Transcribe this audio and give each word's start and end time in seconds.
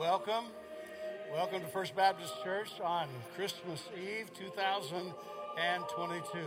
Welcome. 0.00 0.46
Welcome 1.30 1.60
to 1.60 1.66
First 1.66 1.94
Baptist 1.94 2.32
Church 2.42 2.70
on 2.82 3.06
Christmas 3.36 3.86
Eve 3.94 4.32
2022. 4.32 6.38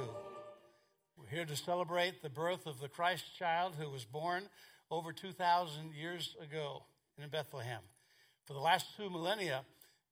We're 1.15 1.27
here 1.27 1.45
to 1.45 1.55
celebrate 1.55 2.23
the 2.23 2.31
birth 2.31 2.65
of 2.65 2.79
the 2.79 2.87
Christ 2.87 3.25
child 3.37 3.75
who 3.79 3.91
was 3.91 4.05
born 4.05 4.49
over 4.89 5.13
2,000 5.13 5.93
years 5.93 6.35
ago 6.41 6.85
in 7.21 7.29
Bethlehem. 7.29 7.81
For 8.47 8.53
the 8.53 8.59
last 8.59 8.97
two 8.97 9.11
millennia, 9.11 9.65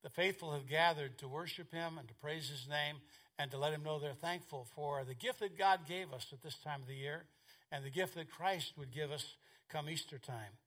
the 0.04 0.12
faithful 0.12 0.54
have 0.54 0.70
gathered 0.70 1.18
to 1.18 1.28
worship 1.28 1.74
him 1.74 1.98
and 1.98 2.08
to 2.10 2.14
praise 2.14 2.48
his 2.48 2.68
name 2.70 2.98
and 3.40 3.50
to 3.50 3.58
let 3.58 3.74
him 3.74 3.82
know 3.82 3.98
they're 3.98 4.14
thankful 4.14 4.68
for 4.76 5.04
the 5.04 5.16
gift 5.16 5.40
that 5.40 5.58
God 5.58 5.88
gave 5.88 6.14
us 6.14 6.28
at 6.32 6.44
this 6.44 6.60
time 6.64 6.84
of 6.84 6.88
the 6.88 6.94
year 6.94 7.24
and 7.72 7.84
the 7.84 7.90
gift 7.90 8.14
that 8.14 8.30
Christ 8.30 8.74
would 8.78 8.94
give 8.94 9.10
us 9.10 9.34
come 9.68 9.90
Easter 9.90 10.20
time. 10.20 10.60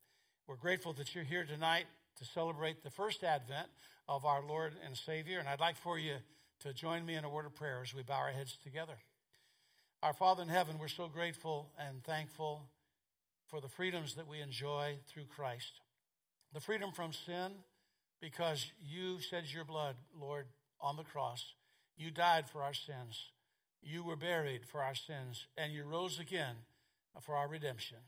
We're 0.48 0.56
grateful 0.56 0.92
that 0.94 1.14
you're 1.14 1.22
here 1.22 1.44
tonight 1.44 1.86
to 2.16 2.24
celebrate 2.24 2.82
the 2.82 2.90
first 2.90 3.24
advent 3.24 3.68
of 4.08 4.24
our 4.24 4.42
Lord 4.42 4.74
and 4.84 4.96
Savior, 4.96 5.38
and 5.38 5.48
I'd 5.48 5.60
like 5.60 5.76
for 5.76 5.98
you 5.98 6.16
to 6.60 6.72
join 6.72 7.04
me 7.04 7.14
in 7.14 7.24
a 7.24 7.30
word 7.30 7.46
of 7.46 7.54
prayer 7.54 7.80
as 7.82 7.94
we 7.94 8.02
bow 8.02 8.14
our 8.14 8.30
heads 8.30 8.56
together. 8.62 8.94
Our 10.02 10.12
Father 10.12 10.42
in 10.42 10.48
heaven, 10.48 10.78
we're 10.78 10.88
so 10.88 11.08
grateful 11.08 11.70
and 11.78 12.04
thankful 12.04 12.68
for 13.46 13.60
the 13.60 13.68
freedoms 13.68 14.14
that 14.14 14.28
we 14.28 14.40
enjoy 14.40 14.96
through 15.08 15.24
Christ. 15.24 15.80
The 16.52 16.60
freedom 16.60 16.92
from 16.92 17.12
sin, 17.12 17.52
because 18.20 18.66
you 18.82 19.18
shed 19.20 19.44
your 19.52 19.64
blood, 19.64 19.96
Lord, 20.18 20.46
on 20.80 20.96
the 20.96 21.04
cross. 21.04 21.54
You 21.96 22.10
died 22.10 22.48
for 22.48 22.62
our 22.62 22.74
sins. 22.74 23.30
You 23.82 24.02
were 24.02 24.16
buried 24.16 24.66
for 24.66 24.82
our 24.82 24.94
sins, 24.94 25.46
and 25.56 25.72
you 25.72 25.84
rose 25.84 26.18
again 26.18 26.56
for 27.20 27.34
our 27.36 27.48
redemption. 27.48 27.98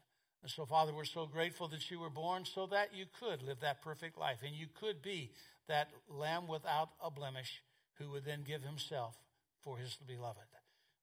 And 0.42 0.50
so, 0.50 0.64
Father, 0.64 0.94
we're 0.94 1.04
so 1.04 1.26
grateful 1.26 1.68
that 1.68 1.90
you 1.90 1.98
were 1.98 2.10
born 2.10 2.44
so 2.44 2.66
that 2.66 2.94
you 2.94 3.06
could 3.18 3.42
live 3.42 3.60
that 3.60 3.82
perfect 3.82 4.16
life 4.16 4.38
and 4.44 4.54
you 4.54 4.66
could 4.78 5.02
be 5.02 5.32
that 5.68 5.88
lamb 6.08 6.46
without 6.46 6.90
a 7.02 7.10
blemish 7.10 7.62
who 7.98 8.10
would 8.10 8.24
then 8.24 8.44
give 8.46 8.62
himself 8.62 9.16
for 9.62 9.78
his 9.78 9.96
beloved. 10.06 10.38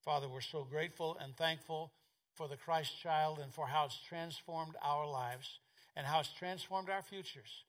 Father, 0.04 0.28
we're 0.30 0.42
so 0.42 0.64
grateful 0.64 1.18
and 1.22 1.36
thankful 1.36 1.92
for 2.36 2.48
the 2.48 2.58
Christ 2.58 3.00
child 3.02 3.40
and 3.42 3.54
for 3.54 3.68
how 3.68 3.86
it's 3.86 4.00
transformed 4.08 4.76
our 4.82 5.10
lives 5.10 5.60
and 5.96 6.06
how 6.06 6.20
it's 6.20 6.34
transformed 6.34 6.90
our 6.90 7.02
futures. 7.02 7.64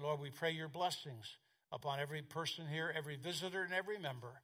Lord, 0.00 0.20
we 0.20 0.30
pray 0.30 0.52
your 0.52 0.68
blessings 0.68 1.36
upon 1.72 2.00
every 2.00 2.22
person 2.22 2.66
here, 2.66 2.92
every 2.96 3.16
visitor, 3.16 3.62
and 3.62 3.72
every 3.72 3.98
member. 3.98 4.42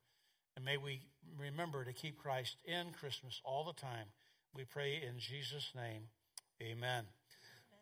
And 0.57 0.65
may 0.65 0.77
we 0.77 1.01
remember 1.39 1.85
to 1.85 1.93
keep 1.93 2.19
Christ 2.19 2.57
in 2.65 2.93
Christmas 2.99 3.41
all 3.45 3.65
the 3.65 3.81
time. 3.81 4.07
We 4.55 4.65
pray 4.65 5.03
in 5.07 5.19
Jesus' 5.19 5.71
name. 5.75 6.09
Amen. 6.63 7.05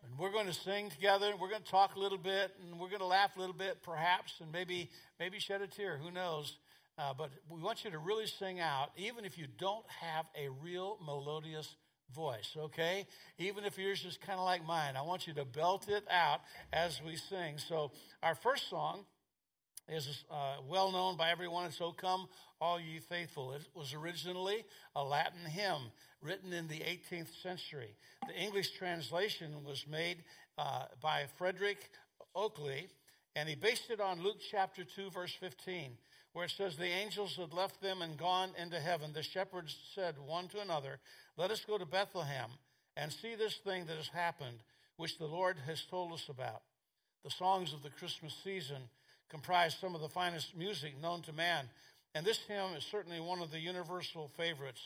And 0.03 0.19
we're 0.19 0.31
going 0.31 0.47
to 0.47 0.53
sing 0.53 0.89
together. 0.89 1.31
We're 1.39 1.49
going 1.49 1.63
to 1.63 1.71
talk 1.71 1.95
a 1.95 1.99
little 1.99 2.17
bit, 2.17 2.51
and 2.61 2.77
we're 2.77 2.89
going 2.89 2.99
to 2.99 3.05
laugh 3.05 3.37
a 3.37 3.39
little 3.39 3.55
bit, 3.55 3.81
perhaps, 3.81 4.33
and 4.41 4.51
maybe 4.51 4.89
maybe 5.17 5.39
shed 5.39 5.61
a 5.61 5.67
tear. 5.67 5.97
Who 5.97 6.11
knows? 6.11 6.57
Uh, 6.97 7.13
but 7.17 7.29
we 7.49 7.61
want 7.61 7.85
you 7.85 7.91
to 7.91 7.97
really 7.97 8.27
sing 8.27 8.59
out, 8.59 8.89
even 8.97 9.23
if 9.23 9.37
you 9.37 9.47
don't 9.57 9.85
have 10.01 10.25
a 10.37 10.49
real 10.61 10.97
melodious 11.05 11.73
voice. 12.13 12.51
Okay, 12.57 13.07
even 13.37 13.63
if 13.63 13.77
yours 13.77 14.03
is 14.03 14.17
kind 14.17 14.39
of 14.39 14.45
like 14.45 14.65
mine, 14.65 14.97
I 14.97 15.03
want 15.03 15.25
you 15.25 15.33
to 15.35 15.45
belt 15.45 15.87
it 15.87 16.03
out 16.11 16.41
as 16.73 17.01
we 17.01 17.15
sing. 17.15 17.57
So 17.57 17.91
our 18.21 18.35
first 18.35 18.69
song 18.69 19.05
is 19.87 20.23
uh, 20.31 20.55
well 20.67 20.91
known 20.91 21.17
by 21.17 21.29
everyone. 21.29 21.65
It's 21.65 21.81
"O 21.81 21.91
Come, 21.91 22.27
All 22.59 22.79
Ye 22.79 22.99
Faithful." 22.99 23.53
It 23.53 23.61
was 23.75 23.93
originally 23.93 24.65
a 24.95 25.03
Latin 25.03 25.45
hymn 25.45 25.91
written 26.21 26.53
in 26.53 26.67
the 26.67 26.79
18th 26.79 27.41
century. 27.41 27.95
The 28.27 28.35
English 28.35 28.71
translation 28.77 29.63
was 29.63 29.85
made 29.87 30.23
uh, 30.57 30.85
by 31.01 31.25
Frederick 31.37 31.89
Oakeley, 32.35 32.87
and 33.35 33.47
he 33.47 33.55
based 33.55 33.89
it 33.89 33.99
on 33.99 34.21
Luke 34.21 34.39
chapter 34.49 34.83
2, 34.83 35.11
verse 35.11 35.33
15, 35.39 35.91
where 36.33 36.45
it 36.45 36.51
says, 36.51 36.75
The 36.75 36.85
angels 36.85 37.35
had 37.35 37.53
left 37.53 37.81
them 37.81 38.01
and 38.01 38.17
gone 38.17 38.51
into 38.61 38.79
heaven. 38.79 39.11
The 39.13 39.23
shepherds 39.23 39.75
said 39.93 40.15
one 40.25 40.47
to 40.49 40.61
another, 40.61 40.99
Let 41.37 41.51
us 41.51 41.63
go 41.65 41.77
to 41.77 41.85
Bethlehem 41.85 42.49
and 42.97 43.11
see 43.11 43.35
this 43.35 43.55
thing 43.63 43.85
that 43.85 43.97
has 43.97 44.07
happened, 44.07 44.57
which 44.97 45.17
the 45.17 45.25
Lord 45.25 45.57
has 45.67 45.83
told 45.89 46.13
us 46.13 46.27
about. 46.29 46.61
The 47.23 47.31
songs 47.31 47.73
of 47.73 47.83
the 47.83 47.89
Christmas 47.89 48.35
season 48.43 48.83
comprise 49.29 49.75
some 49.79 49.95
of 49.95 50.01
the 50.01 50.09
finest 50.09 50.55
music 50.55 50.99
known 51.01 51.21
to 51.23 51.33
man, 51.33 51.69
and 52.13 52.25
this 52.25 52.39
hymn 52.47 52.75
is 52.77 52.83
certainly 52.85 53.19
one 53.19 53.41
of 53.41 53.51
the 53.51 53.59
universal 53.59 54.29
favorites. 54.37 54.81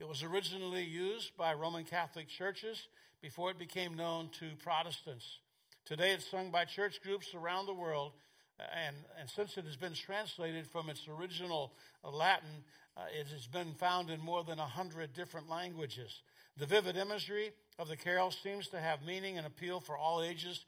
It 0.00 0.08
was 0.08 0.22
originally 0.22 0.82
used 0.82 1.36
by 1.36 1.54
Roman 1.54 1.84
Catholic 1.84 2.28
churches 2.28 2.88
before 3.20 3.50
it 3.50 3.58
became 3.58 3.94
known 3.94 4.30
to 4.40 4.56
Protestants. 4.62 5.38
Today 5.84 6.10
it's 6.10 6.28
sung 6.28 6.50
by 6.50 6.64
church 6.64 7.00
groups 7.02 7.34
around 7.34 7.66
the 7.66 7.74
world, 7.74 8.12
and, 8.58 8.96
and 9.18 9.30
since 9.30 9.56
it 9.56 9.64
has 9.64 9.76
been 9.76 9.94
translated 9.94 10.66
from 10.66 10.88
its 10.90 11.06
original 11.08 11.72
Latin, 12.04 12.64
uh, 12.96 13.02
it 13.18 13.26
has 13.28 13.46
been 13.46 13.74
found 13.74 14.10
in 14.10 14.20
more 14.20 14.44
than 14.44 14.58
a 14.58 14.66
hundred 14.66 15.12
different 15.14 15.48
languages. 15.48 16.22
The 16.58 16.66
vivid 16.66 16.96
imagery 16.96 17.52
of 17.78 17.88
the 17.88 17.96
carol 17.96 18.30
seems 18.30 18.68
to 18.68 18.80
have 18.80 19.04
meaning 19.04 19.38
and 19.38 19.46
appeal 19.46 19.80
for 19.80 19.96
all 19.96 20.22
ages 20.22 20.64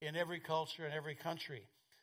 in 0.00 0.16
every 0.16 0.40
culture 0.40 0.84
and 0.84 0.94
every 0.94 1.14
country. 1.14 1.62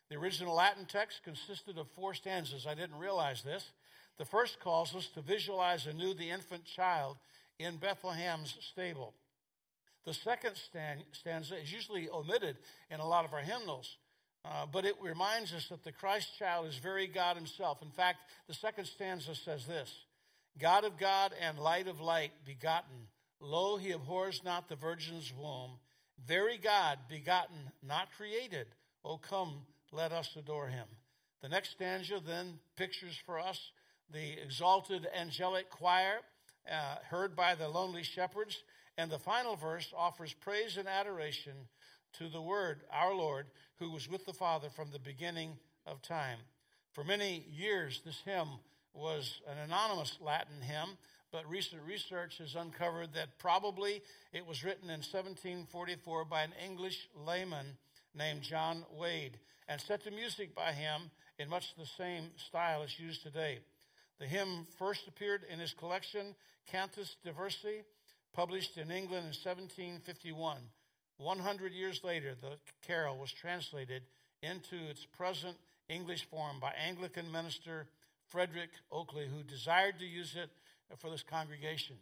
The 0.10 0.18
original 0.18 0.56
Latin 0.56 0.86
text 0.86 1.24
consisted 1.24 1.78
of 1.78 1.88
four 1.96 2.14
stanzas. 2.14 2.68
I 2.68 2.76
didn't 2.76 3.00
realize 3.00 3.42
this. 3.42 3.72
The 4.18 4.26
first 4.26 4.60
calls 4.60 4.96
us 4.96 5.08
to 5.16 5.22
visualize 5.22 5.88
anew 5.88 6.14
the 6.14 6.30
infant 6.30 6.66
child 6.66 7.18
in 7.60 7.78
Bethlehem's 7.78 8.56
stable. 8.72 9.14
The 10.06 10.14
second 10.14 10.56
stanza 11.12 11.56
is 11.58 11.72
usually 11.72 12.10
omitted 12.10 12.58
in 12.92 13.00
a 13.00 13.08
lot 13.08 13.26
of 13.26 13.34
our 13.34 13.40
hymnals, 13.40 13.98
uh, 14.46 14.68
but 14.72 14.86
it 14.86 14.96
reminds 15.02 15.52
us 15.52 15.68
that 15.70 15.84
the 15.84 15.92
Christ 15.92 16.38
child 16.38 16.68
is 16.68 16.78
very 16.78 17.08
God 17.08 17.36
himself. 17.36 17.82
In 17.82 17.90
fact, 17.90 18.20
the 18.48 18.54
second 18.54 18.86
stanza 18.86 19.34
says 19.34 19.66
this 19.66 19.92
God 20.60 20.84
of 20.84 21.00
God 21.00 21.34
and 21.42 21.58
light 21.58 21.88
of 21.88 22.00
light 22.00 22.32
begotten, 22.46 23.08
lo, 23.42 23.78
he 23.78 23.92
abhors 23.92 24.42
not 24.46 24.70
the 24.70 24.76
virgin's 24.76 25.34
womb. 25.34 25.72
Very 26.26 26.58
God 26.58 27.00
begotten, 27.10 27.72
not 27.84 28.08
created. 28.16 28.68
Oh, 29.04 29.18
come, 29.18 29.62
let 29.96 30.12
us 30.12 30.36
adore 30.38 30.68
him. 30.68 30.88
The 31.42 31.50
next 31.50 31.72
stanza 31.72 32.20
then 32.26 32.60
pictures 32.76 33.18
for 33.26 33.40
us 33.40 33.72
the 34.12 34.42
exalted 34.44 35.08
angelic 35.18 35.70
choir 35.70 36.20
uh, 36.70 36.96
heard 37.10 37.36
by 37.36 37.56
the 37.56 37.68
lonely 37.68 38.04
shepherds. 38.04 38.64
And 38.98 39.12
the 39.12 39.20
final 39.20 39.56
verse 39.56 39.94
offers 39.98 40.34
praise 40.34 40.78
and 40.78 40.88
adoration 40.88 41.54
to 42.18 42.30
the 42.30 42.42
Word, 42.42 42.82
our 42.92 43.14
Lord, 43.14 43.48
who 43.80 43.92
was 43.92 44.10
with 44.10 44.26
the 44.26 44.34
Father 44.34 44.70
from 44.70 44.92
the 44.92 45.00
beginning 45.00 45.58
of 45.86 46.02
time. 46.02 46.40
For 46.94 47.04
many 47.04 47.46
years, 47.52 48.02
this 48.06 48.22
hymn 48.24 48.48
was 48.94 49.42
an 49.50 49.58
anonymous 49.58 50.18
Latin 50.22 50.62
hymn, 50.62 50.98
but 51.32 51.50
recent 51.50 51.82
research 51.84 52.38
has 52.38 52.56
uncovered 52.56 53.14
that 53.14 53.38
probably 53.38 54.02
it 54.32 54.46
was 54.46 54.64
written 54.64 54.90
in 54.90 55.02
1744 55.02 56.26
by 56.26 56.44
an 56.44 56.54
English 56.64 57.10
layman 57.14 57.78
named 58.14 58.42
John 58.42 58.86
Wade 58.98 59.38
and 59.68 59.82
set 59.82 60.04
to 60.04 60.12
music 60.12 60.56
by 60.56 60.72
him 60.72 61.10
in 61.40 61.50
much 61.50 61.76
the 61.78 61.86
same 61.98 62.26
style 62.48 62.84
as 62.84 63.00
used 63.00 63.24
today. 63.24 63.60
The 64.20 64.26
hymn 64.26 64.68
first 64.78 65.08
appeared 65.08 65.42
in 65.52 65.60
his 65.60 65.74
collection, 65.74 66.36
Cantus 66.72 67.18
Diversi, 67.26 67.84
published 68.34 68.78
in 68.78 68.92
England 68.92 69.26
in 69.26 69.34
1751. 69.34 70.58
100 71.18 71.72
years 71.72 72.02
later, 72.04 72.34
the 72.40 72.58
carol 72.86 73.18
was 73.18 73.32
translated 73.32 74.04
into 74.42 74.76
its 74.90 75.06
present 75.18 75.56
English 75.90 76.26
form 76.30 76.60
by 76.60 76.72
Anglican 76.72 77.32
minister 77.32 77.88
Frederick 78.28 78.70
Oakeley, 78.92 79.28
who 79.28 79.44
desired 79.44 80.00
to 80.00 80.06
use 80.06 80.36
it 80.36 80.50
for 80.98 81.10
this 81.10 81.24
congregation. 81.24 81.96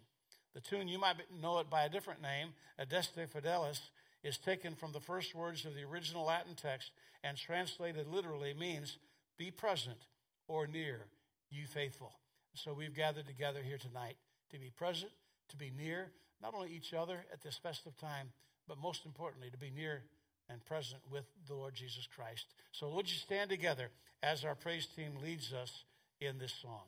The 0.54 0.62
tune, 0.62 0.88
you 0.88 1.00
might 1.00 1.16
know 1.42 1.60
it 1.60 1.70
by 1.70 1.84
a 1.84 1.90
different 1.90 2.22
name, 2.22 2.54
Adeste 2.78 3.28
Fideles, 3.34 3.80
is 4.24 4.38
taken 4.38 4.76
from 4.76 4.92
the 4.92 5.00
first 5.00 5.36
words 5.36 5.66
of 5.66 5.76
the 5.76 5.84
original 5.84 6.26
Latin 6.26 6.56
text 6.56 6.92
and 7.24 7.38
translated 7.38 8.08
literally 8.08 8.54
means 8.54 8.98
be 9.38 9.52
present 9.52 9.98
or 10.48 10.68
near 10.68 11.02
you 11.50 11.66
faithful. 11.68 12.14
So 12.56 12.74
we've 12.74 12.96
gathered 12.96 13.28
together 13.28 13.60
here 13.62 13.78
tonight 13.78 14.16
to 14.52 14.60
be 14.60 14.72
present, 14.76 15.12
to 15.50 15.58
be 15.58 15.72
near, 15.76 16.12
not 16.42 16.54
only 16.54 16.70
each 16.70 16.94
other 16.94 17.26
at 17.32 17.42
this 17.42 17.58
festive 17.58 17.98
time, 17.98 18.30
but 18.68 18.78
most 18.78 19.06
importantly, 19.06 19.50
to 19.50 19.58
be 19.58 19.72
near 19.72 20.04
and 20.50 20.64
present 20.66 21.02
with 21.12 21.26
the 21.48 21.54
Lord 21.54 21.74
Jesus 21.74 22.08
Christ. 22.16 22.46
So 22.72 22.90
would 22.90 23.10
you 23.10 23.18
stand 23.18 23.50
together 23.50 23.90
as 24.22 24.46
our 24.46 24.56
praise 24.56 24.86
team 24.86 25.14
leads 25.22 25.54
us 25.54 25.84
in 26.20 26.38
this 26.38 26.54
song? 26.62 26.84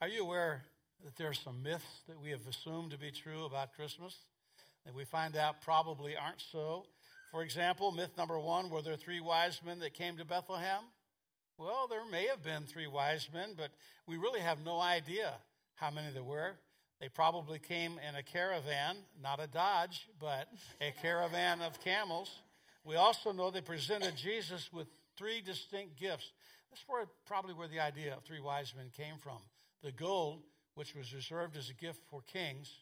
Are 0.00 0.08
you 0.08 0.22
aware 0.22 0.62
that 1.04 1.16
there 1.16 1.28
are 1.28 1.34
some 1.34 1.62
myths 1.62 2.02
that 2.08 2.20
we 2.20 2.30
have 2.30 2.46
assumed 2.48 2.90
to 2.90 2.98
be 2.98 3.10
true 3.10 3.44
about 3.44 3.74
Christmas 3.74 4.14
that 4.84 4.94
we 4.94 5.04
find 5.04 5.36
out 5.36 5.62
probably 5.62 6.16
aren't 6.16 6.42
so? 6.52 6.84
For 7.30 7.42
example, 7.42 7.92
myth 7.92 8.10
number 8.18 8.38
one 8.38 8.70
were 8.70 8.82
there 8.82 8.96
three 8.96 9.20
wise 9.20 9.60
men 9.64 9.78
that 9.78 9.94
came 9.94 10.16
to 10.16 10.24
Bethlehem? 10.24 10.82
Well, 11.58 11.86
there 11.88 12.04
may 12.10 12.26
have 12.26 12.42
been 12.42 12.64
three 12.64 12.88
wise 12.88 13.28
men, 13.32 13.50
but 13.56 13.70
we 14.06 14.16
really 14.16 14.40
have 14.40 14.64
no 14.64 14.80
idea 14.80 15.32
how 15.76 15.90
many 15.90 16.12
there 16.12 16.24
were. 16.24 16.52
They 17.00 17.08
probably 17.08 17.60
came 17.60 18.00
in 18.06 18.16
a 18.16 18.22
caravan, 18.22 18.96
not 19.22 19.40
a 19.40 19.46
Dodge, 19.46 20.08
but 20.20 20.48
a 20.80 20.92
caravan 21.00 21.62
of 21.62 21.80
camels. 21.82 22.30
We 22.82 22.96
also 22.96 23.30
know 23.30 23.50
they 23.50 23.60
presented 23.60 24.16
Jesus 24.16 24.70
with 24.72 24.88
three 25.16 25.40
distinct 25.40 25.98
gifts. 25.98 26.32
That's 26.70 26.82
where 26.88 27.06
probably 27.26 27.54
where 27.54 27.68
the 27.68 27.80
idea 27.80 28.14
of 28.16 28.24
three 28.24 28.40
wise 28.40 28.74
men 28.76 28.90
came 28.96 29.14
from. 29.22 29.38
The 29.84 29.92
gold, 29.92 30.40
which 30.76 30.94
was 30.94 31.12
reserved 31.12 31.58
as 31.58 31.68
a 31.68 31.74
gift 31.74 32.00
for 32.10 32.22
kings, 32.22 32.72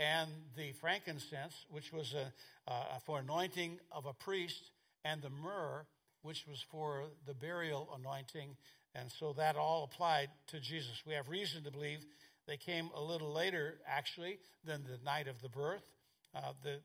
and 0.00 0.28
the 0.56 0.72
frankincense, 0.80 1.54
which 1.70 1.92
was 1.92 2.12
a, 2.12 2.32
uh, 2.68 2.98
for 3.06 3.20
anointing 3.20 3.78
of 3.92 4.06
a 4.06 4.12
priest, 4.12 4.72
and 5.04 5.22
the 5.22 5.30
myrrh, 5.30 5.86
which 6.22 6.48
was 6.48 6.60
for 6.72 7.04
the 7.24 7.34
burial 7.34 7.88
anointing. 7.96 8.56
And 8.96 9.12
so 9.12 9.32
that 9.34 9.54
all 9.54 9.84
applied 9.84 10.28
to 10.48 10.58
Jesus. 10.58 11.00
We 11.06 11.14
have 11.14 11.28
reason 11.28 11.62
to 11.62 11.70
believe 11.70 12.00
they 12.48 12.56
came 12.56 12.90
a 12.96 13.00
little 13.00 13.32
later, 13.32 13.78
actually, 13.86 14.40
than 14.64 14.82
the 14.82 14.98
night 15.04 15.28
of 15.28 15.40
the 15.42 15.48
birth. 15.48 15.84
Uh, 16.34 16.52
the, 16.64 16.80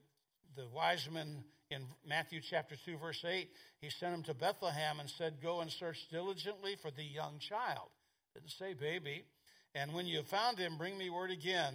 the 0.56 0.67
wise 0.67 1.09
men 1.12 1.44
in 1.71 1.81
Matthew 2.07 2.39
chapter 2.39 2.75
2, 2.85 2.97
verse 3.00 3.25
8, 3.27 3.50
he 3.81 3.89
sent 3.89 4.13
them 4.13 4.23
to 4.25 4.35
Bethlehem 4.35 5.00
and 5.00 5.09
said, 5.09 5.41
Go 5.41 5.62
and 5.62 5.71
search 5.71 6.07
diligently 6.12 6.75
for 6.79 6.91
the 6.91 7.03
young 7.03 7.39
child. 7.39 7.89
Didn't 8.35 8.51
say 8.51 8.73
baby. 8.73 9.25
And 9.75 9.94
when 9.94 10.08
you 10.08 10.17
have 10.17 10.27
found 10.27 10.58
him, 10.58 10.77
bring 10.77 10.98
me 10.98 11.10
word 11.10 11.32
again 11.32 11.74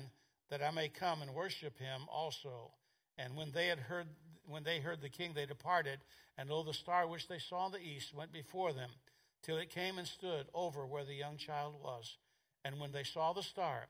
that 0.49 0.63
I 0.63 0.71
may 0.71 0.89
come 0.89 1.21
and 1.21 1.35
worship 1.35 1.79
him 1.79 2.01
also. 2.11 2.73
And 3.19 3.37
when 3.37 3.53
they 3.53 3.67
had 3.67 3.79
heard 3.79 4.07
when 4.47 4.65
they 4.65 4.81
heard 4.81 5.01
the 5.01 5.09
king, 5.09 5.33
they 5.33 5.47
departed, 5.47 6.01
and 6.37 6.51
lo, 6.51 6.65
the 6.65 6.73
star 6.73 7.07
which 7.07 7.29
they 7.29 7.39
saw 7.39 7.67
in 7.67 7.73
the 7.73 7.79
east 7.79 8.13
went 8.13 8.33
before 8.33 8.73
them, 8.73 8.91
till 9.45 9.59
it 9.59 9.71
came 9.71 9.97
and 9.99 10.09
stood 10.09 10.47
over 10.53 10.87
where 10.87 11.05
the 11.05 11.15
young 11.15 11.37
child 11.37 11.75
was. 11.81 12.17
And 12.65 12.81
when 12.81 12.91
they 12.91 13.05
saw 13.05 13.33
the 13.33 13.45
star, 13.45 13.87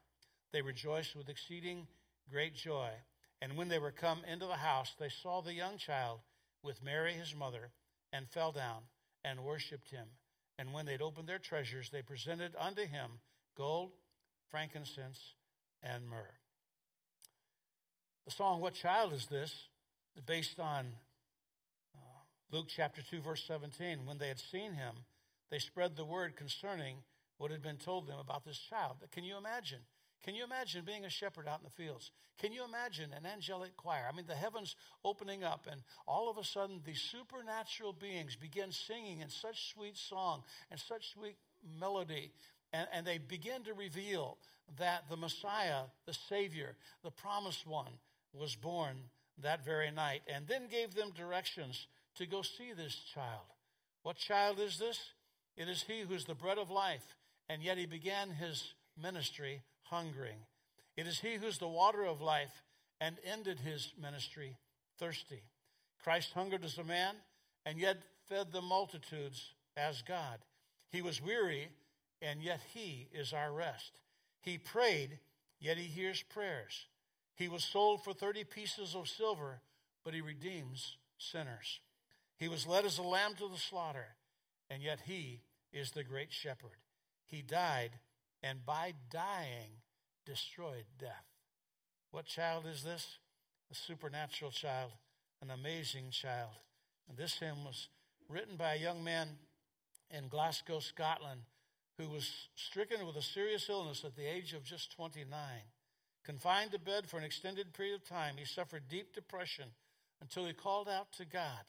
they 0.52 0.60
rejoiced 0.60 1.16
with 1.16 1.30
exceeding 1.30 1.86
great 2.30 2.54
joy. 2.54 2.90
And 3.40 3.56
when 3.56 3.68
they 3.68 3.78
were 3.78 3.90
come 3.90 4.22
into 4.30 4.44
the 4.44 4.56
house, 4.56 4.92
they 4.98 5.08
saw 5.08 5.40
the 5.40 5.54
young 5.54 5.78
child 5.78 6.20
with 6.62 6.84
Mary 6.84 7.14
his 7.14 7.34
mother, 7.34 7.70
and 8.12 8.28
fell 8.28 8.52
down 8.52 8.82
and 9.24 9.44
worshipped 9.44 9.90
him. 9.90 10.08
And 10.58 10.74
when 10.74 10.84
they'd 10.84 11.00
opened 11.00 11.28
their 11.28 11.38
treasures, 11.38 11.88
they 11.88 12.02
presented 12.02 12.54
unto 12.58 12.82
him 12.82 13.20
gold, 13.60 13.90
frankincense, 14.50 15.20
and 15.82 16.08
myrrh. 16.08 16.38
The 18.24 18.30
song, 18.30 18.62
What 18.62 18.72
Child 18.72 19.12
Is 19.12 19.26
This? 19.26 19.54
is 20.16 20.22
based 20.22 20.58
on 20.58 20.86
uh, 21.94 21.98
Luke 22.50 22.68
chapter 22.74 23.02
2, 23.02 23.20
verse 23.20 23.44
17. 23.46 24.06
When 24.06 24.16
they 24.16 24.28
had 24.28 24.40
seen 24.40 24.72
him, 24.72 24.94
they 25.50 25.58
spread 25.58 25.94
the 25.94 26.06
word 26.06 26.36
concerning 26.36 26.96
what 27.36 27.50
had 27.50 27.60
been 27.60 27.76
told 27.76 28.06
them 28.06 28.18
about 28.18 28.46
this 28.46 28.58
child. 28.58 28.96
Can 29.12 29.24
you 29.24 29.36
imagine? 29.36 29.80
Can 30.24 30.34
you 30.34 30.44
imagine 30.44 30.82
being 30.86 31.04
a 31.04 31.10
shepherd 31.10 31.46
out 31.46 31.58
in 31.58 31.64
the 31.64 31.84
fields? 31.84 32.12
Can 32.38 32.54
you 32.54 32.64
imagine 32.64 33.10
an 33.12 33.26
angelic 33.26 33.76
choir? 33.76 34.06
I 34.10 34.16
mean, 34.16 34.26
the 34.26 34.34
heavens 34.34 34.74
opening 35.04 35.44
up, 35.44 35.66
and 35.70 35.82
all 36.08 36.30
of 36.30 36.38
a 36.38 36.44
sudden, 36.44 36.80
these 36.86 37.02
supernatural 37.02 37.92
beings 37.92 38.36
begin 38.36 38.72
singing 38.72 39.20
in 39.20 39.28
such 39.28 39.74
sweet 39.74 39.98
song 39.98 40.44
and 40.70 40.80
such 40.80 41.12
sweet 41.12 41.36
melody, 41.78 42.32
and, 42.72 42.86
and 42.92 43.06
they 43.06 43.18
begin 43.18 43.62
to 43.64 43.74
reveal 43.74 44.38
that 44.78 45.04
the 45.08 45.16
Messiah, 45.16 45.82
the 46.06 46.14
Savior, 46.28 46.76
the 47.02 47.10
promised 47.10 47.66
one, 47.66 47.92
was 48.32 48.54
born 48.54 48.96
that 49.42 49.64
very 49.64 49.90
night, 49.90 50.22
and 50.32 50.46
then 50.46 50.68
gave 50.70 50.94
them 50.94 51.10
directions 51.16 51.86
to 52.16 52.26
go 52.26 52.42
see 52.42 52.72
this 52.76 52.94
child. 53.14 53.46
What 54.02 54.16
child 54.16 54.60
is 54.60 54.78
this? 54.78 54.98
It 55.56 55.68
is 55.68 55.82
he 55.82 56.02
who 56.02 56.14
is 56.14 56.24
the 56.24 56.34
bread 56.34 56.58
of 56.58 56.70
life, 56.70 57.16
and 57.48 57.62
yet 57.62 57.78
he 57.78 57.86
began 57.86 58.30
his 58.30 58.74
ministry 59.00 59.62
hungering. 59.82 60.38
It 60.96 61.06
is 61.06 61.18
he 61.18 61.34
who's 61.34 61.58
the 61.58 61.68
water 61.68 62.04
of 62.04 62.20
life 62.20 62.62
and 63.00 63.16
ended 63.24 63.58
his 63.58 63.92
ministry 64.00 64.56
thirsty. 64.98 65.42
Christ 66.02 66.32
hungered 66.34 66.64
as 66.64 66.78
a 66.78 66.84
man 66.84 67.14
and 67.64 67.78
yet 67.78 67.96
fed 68.28 68.52
the 68.52 68.62
multitudes 68.62 69.54
as 69.76 70.02
God. 70.02 70.38
He 70.90 71.02
was 71.02 71.22
weary 71.22 71.68
and 72.22 72.42
yet 72.42 72.60
he 72.74 73.08
is 73.12 73.32
our 73.32 73.52
rest. 73.52 73.92
He 74.40 74.58
prayed, 74.58 75.18
yet 75.58 75.76
he 75.76 75.84
hears 75.84 76.22
prayers. 76.22 76.86
He 77.34 77.48
was 77.48 77.64
sold 77.64 78.04
for 78.04 78.12
30 78.12 78.44
pieces 78.44 78.94
of 78.94 79.08
silver, 79.08 79.60
but 80.04 80.14
he 80.14 80.20
redeems 80.20 80.96
sinners. 81.18 81.80
He 82.36 82.48
was 82.48 82.66
led 82.66 82.84
as 82.84 82.98
a 82.98 83.02
lamb 83.02 83.34
to 83.36 83.48
the 83.48 83.58
slaughter, 83.58 84.16
and 84.68 84.82
yet 84.82 85.00
he 85.06 85.40
is 85.72 85.90
the 85.90 86.04
great 86.04 86.32
shepherd. 86.32 86.78
He 87.26 87.42
died, 87.42 87.92
and 88.42 88.64
by 88.64 88.94
dying, 89.10 89.82
destroyed 90.26 90.86
death. 90.98 91.26
What 92.10 92.26
child 92.26 92.66
is 92.66 92.82
this? 92.82 93.18
A 93.70 93.74
supernatural 93.74 94.50
child, 94.50 94.90
an 95.40 95.50
amazing 95.50 96.10
child. 96.10 96.50
And 97.08 97.16
this 97.16 97.38
hymn 97.38 97.64
was 97.64 97.88
written 98.28 98.56
by 98.56 98.74
a 98.74 98.80
young 98.80 99.04
man 99.04 99.28
in 100.10 100.28
Glasgow, 100.28 100.80
Scotland, 100.80 101.42
who 102.00 102.08
was 102.08 102.48
stricken 102.56 103.06
with 103.06 103.16
a 103.16 103.22
serious 103.22 103.68
illness 103.68 104.04
at 104.04 104.16
the 104.16 104.24
age 104.24 104.54
of 104.54 104.64
just 104.64 104.92
29. 104.96 105.28
Confined 106.24 106.72
to 106.72 106.78
bed 106.78 107.08
for 107.08 107.18
an 107.18 107.24
extended 107.24 107.74
period 107.74 107.94
of 107.94 108.08
time, 108.08 108.36
he 108.38 108.44
suffered 108.44 108.88
deep 108.88 109.14
depression 109.14 109.66
until 110.20 110.46
he 110.46 110.52
called 110.52 110.88
out 110.88 111.12
to 111.12 111.24
God. 111.24 111.64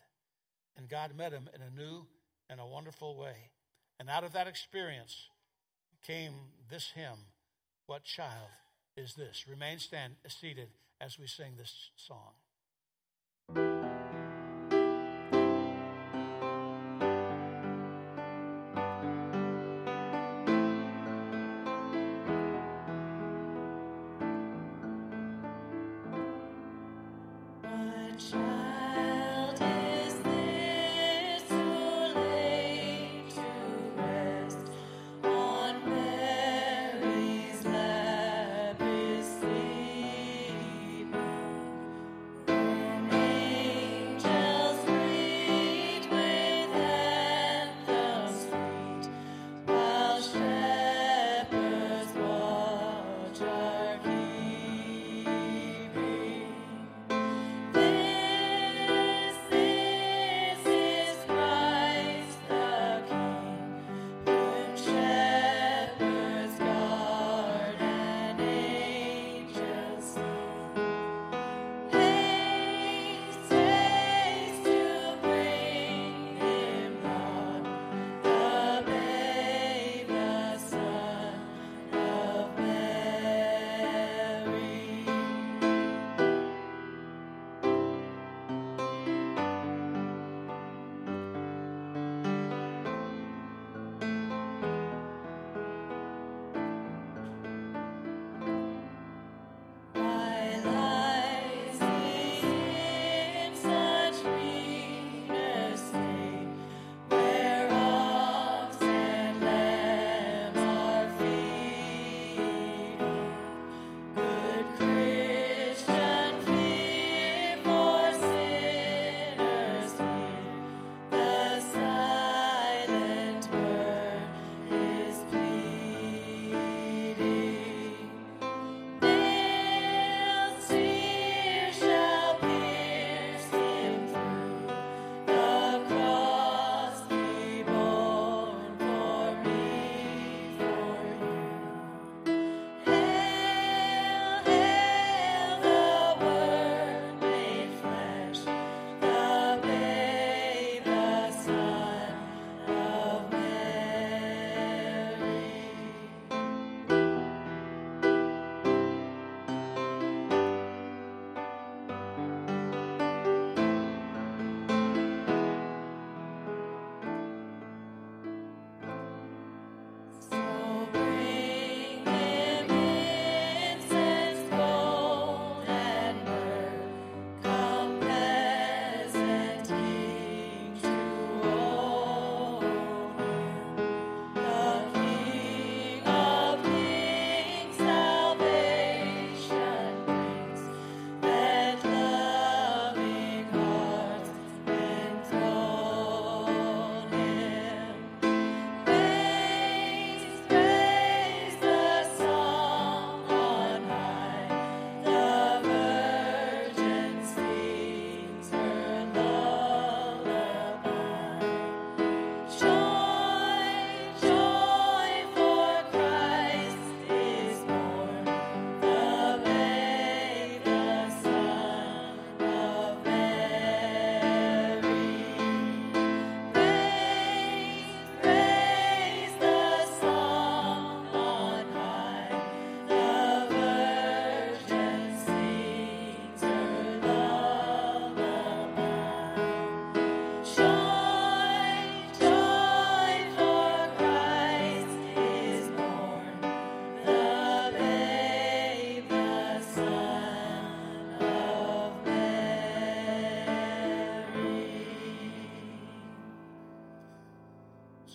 And 0.78 0.88
God 0.88 1.16
met 1.16 1.34
him 1.34 1.50
in 1.54 1.62
a 1.62 1.70
new 1.70 2.06
and 2.50 2.60
a 2.60 2.66
wonderful 2.66 3.18
way. 3.18 3.50
And 4.00 4.10
out 4.10 4.24
of 4.24 4.34
that 4.34 4.48
experience 4.48 5.16
came 6.06 6.34
this 6.70 6.92
hymn 6.96 7.28
What 7.88 8.04
child 8.04 8.50
is 8.96 9.16
this? 9.16 9.46
Remain 9.50 9.80
stand, 9.80 10.14
seated 10.28 10.70
as 11.02 11.20
we 11.20 11.28
sing 11.28 11.54
this 11.58 11.90
song. 11.96 12.41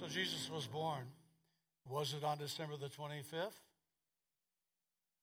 Was 0.03 0.67
born. 0.67 1.07
Was 1.89 2.15
it 2.15 2.25
on 2.25 2.39
December 2.39 2.77
the 2.77 2.89
25th? 2.89 3.61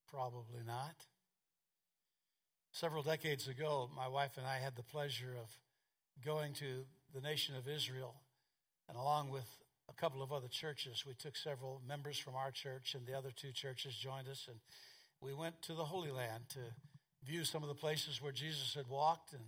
Probably 0.10 0.62
not. 0.66 0.96
Several 2.72 3.04
decades 3.04 3.48
ago, 3.48 3.90
my 3.96 4.08
wife 4.08 4.32
and 4.38 4.48
I 4.48 4.58
had 4.58 4.76
the 4.76 4.84
pleasure 4.84 5.36
of 5.40 5.50
going 6.26 6.54
to 6.54 6.86
the 7.14 7.22
nation 7.22 7.56
of 7.56 7.68
Israel, 7.68 8.16
and 8.90 8.98
along 8.98 9.30
with 9.30 9.48
a 9.90 9.94
couple 9.94 10.24
of 10.24 10.32
other 10.32 10.48
churches, 10.48 11.04
we 11.06 11.14
took 11.14 11.36
several 11.36 11.82
members 11.88 12.18
from 12.18 12.36
our 12.36 12.52
church, 12.52 12.96
and 12.96 13.06
the 13.06 13.18
other 13.18 13.32
two 13.36 13.52
churches 13.52 13.96
joined 13.96 14.28
us, 14.28 14.48
and 14.50 14.60
we 15.22 15.34
went 15.34 15.62
to 15.64 15.74
the 15.74 15.86
Holy 15.86 16.12
Land 16.12 16.46
to 16.50 16.60
view 17.26 17.44
some 17.44 17.62
of 17.62 17.70
the 17.70 17.76
places 17.76 18.22
where 18.22 18.32
Jesus 18.32 18.74
had 18.74 18.88
walked, 18.88 19.34
and 19.34 19.44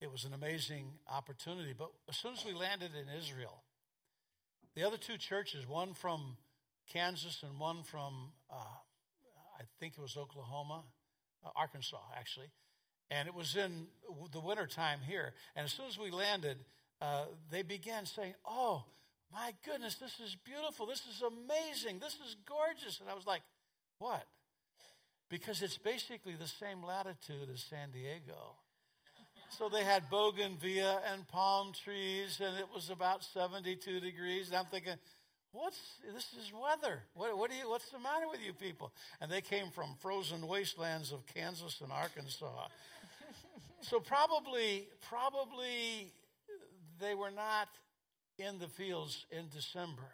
it 0.00 0.10
was 0.10 0.24
an 0.24 0.34
amazing 0.34 0.90
opportunity. 1.10 1.74
But 1.76 1.90
as 2.08 2.16
soon 2.16 2.32
as 2.32 2.44
we 2.44 2.54
landed 2.54 2.90
in 2.94 3.08
Israel, 3.16 3.62
the 4.78 4.86
other 4.86 4.96
two 4.96 5.18
churches, 5.18 5.66
one 5.66 5.92
from 5.92 6.36
Kansas 6.92 7.42
and 7.42 7.58
one 7.58 7.82
from, 7.82 8.30
uh, 8.48 8.54
I 9.58 9.64
think 9.80 9.94
it 9.98 10.00
was 10.00 10.16
Oklahoma, 10.16 10.84
uh, 11.44 11.48
Arkansas, 11.56 11.98
actually. 12.16 12.46
And 13.10 13.26
it 13.26 13.34
was 13.34 13.56
in 13.56 13.88
the 14.32 14.38
wintertime 14.38 15.00
here. 15.04 15.32
And 15.56 15.64
as 15.64 15.72
soon 15.72 15.86
as 15.86 15.98
we 15.98 16.12
landed, 16.12 16.58
uh, 17.00 17.24
they 17.50 17.62
began 17.62 18.06
saying, 18.06 18.34
Oh, 18.46 18.84
my 19.32 19.52
goodness, 19.64 19.96
this 19.96 20.20
is 20.20 20.36
beautiful. 20.44 20.86
This 20.86 21.02
is 21.06 21.22
amazing. 21.22 21.98
This 21.98 22.14
is 22.14 22.36
gorgeous. 22.46 23.00
And 23.00 23.10
I 23.10 23.14
was 23.14 23.26
like, 23.26 23.42
What? 23.98 24.26
Because 25.28 25.60
it's 25.60 25.78
basically 25.78 26.34
the 26.34 26.46
same 26.46 26.84
latitude 26.84 27.48
as 27.52 27.64
San 27.64 27.90
Diego. 27.90 28.54
So 29.50 29.68
they 29.68 29.82
had 29.82 30.08
bougainvillea 30.10 31.00
and 31.10 31.26
palm 31.28 31.72
trees, 31.72 32.40
and 32.44 32.58
it 32.58 32.66
was 32.74 32.90
about 32.90 33.24
72 33.24 34.00
degrees. 34.00 34.48
And 34.48 34.56
I'm 34.56 34.66
thinking, 34.66 34.94
what's 35.52 35.78
this 36.14 36.26
is 36.38 36.52
weather? 36.52 37.02
What, 37.14 37.36
what 37.36 37.50
do 37.50 37.56
you, 37.56 37.68
what's 37.68 37.88
the 37.90 37.98
matter 37.98 38.28
with 38.30 38.40
you 38.44 38.52
people? 38.52 38.92
And 39.20 39.30
they 39.30 39.40
came 39.40 39.70
from 39.70 39.96
frozen 40.00 40.46
wastelands 40.46 41.12
of 41.12 41.26
Kansas 41.26 41.80
and 41.82 41.90
Arkansas. 41.90 42.68
so 43.80 44.00
probably, 44.00 44.88
probably 45.08 46.12
they 47.00 47.14
were 47.14 47.30
not 47.30 47.68
in 48.38 48.58
the 48.58 48.68
fields 48.68 49.26
in 49.30 49.48
December. 49.48 50.10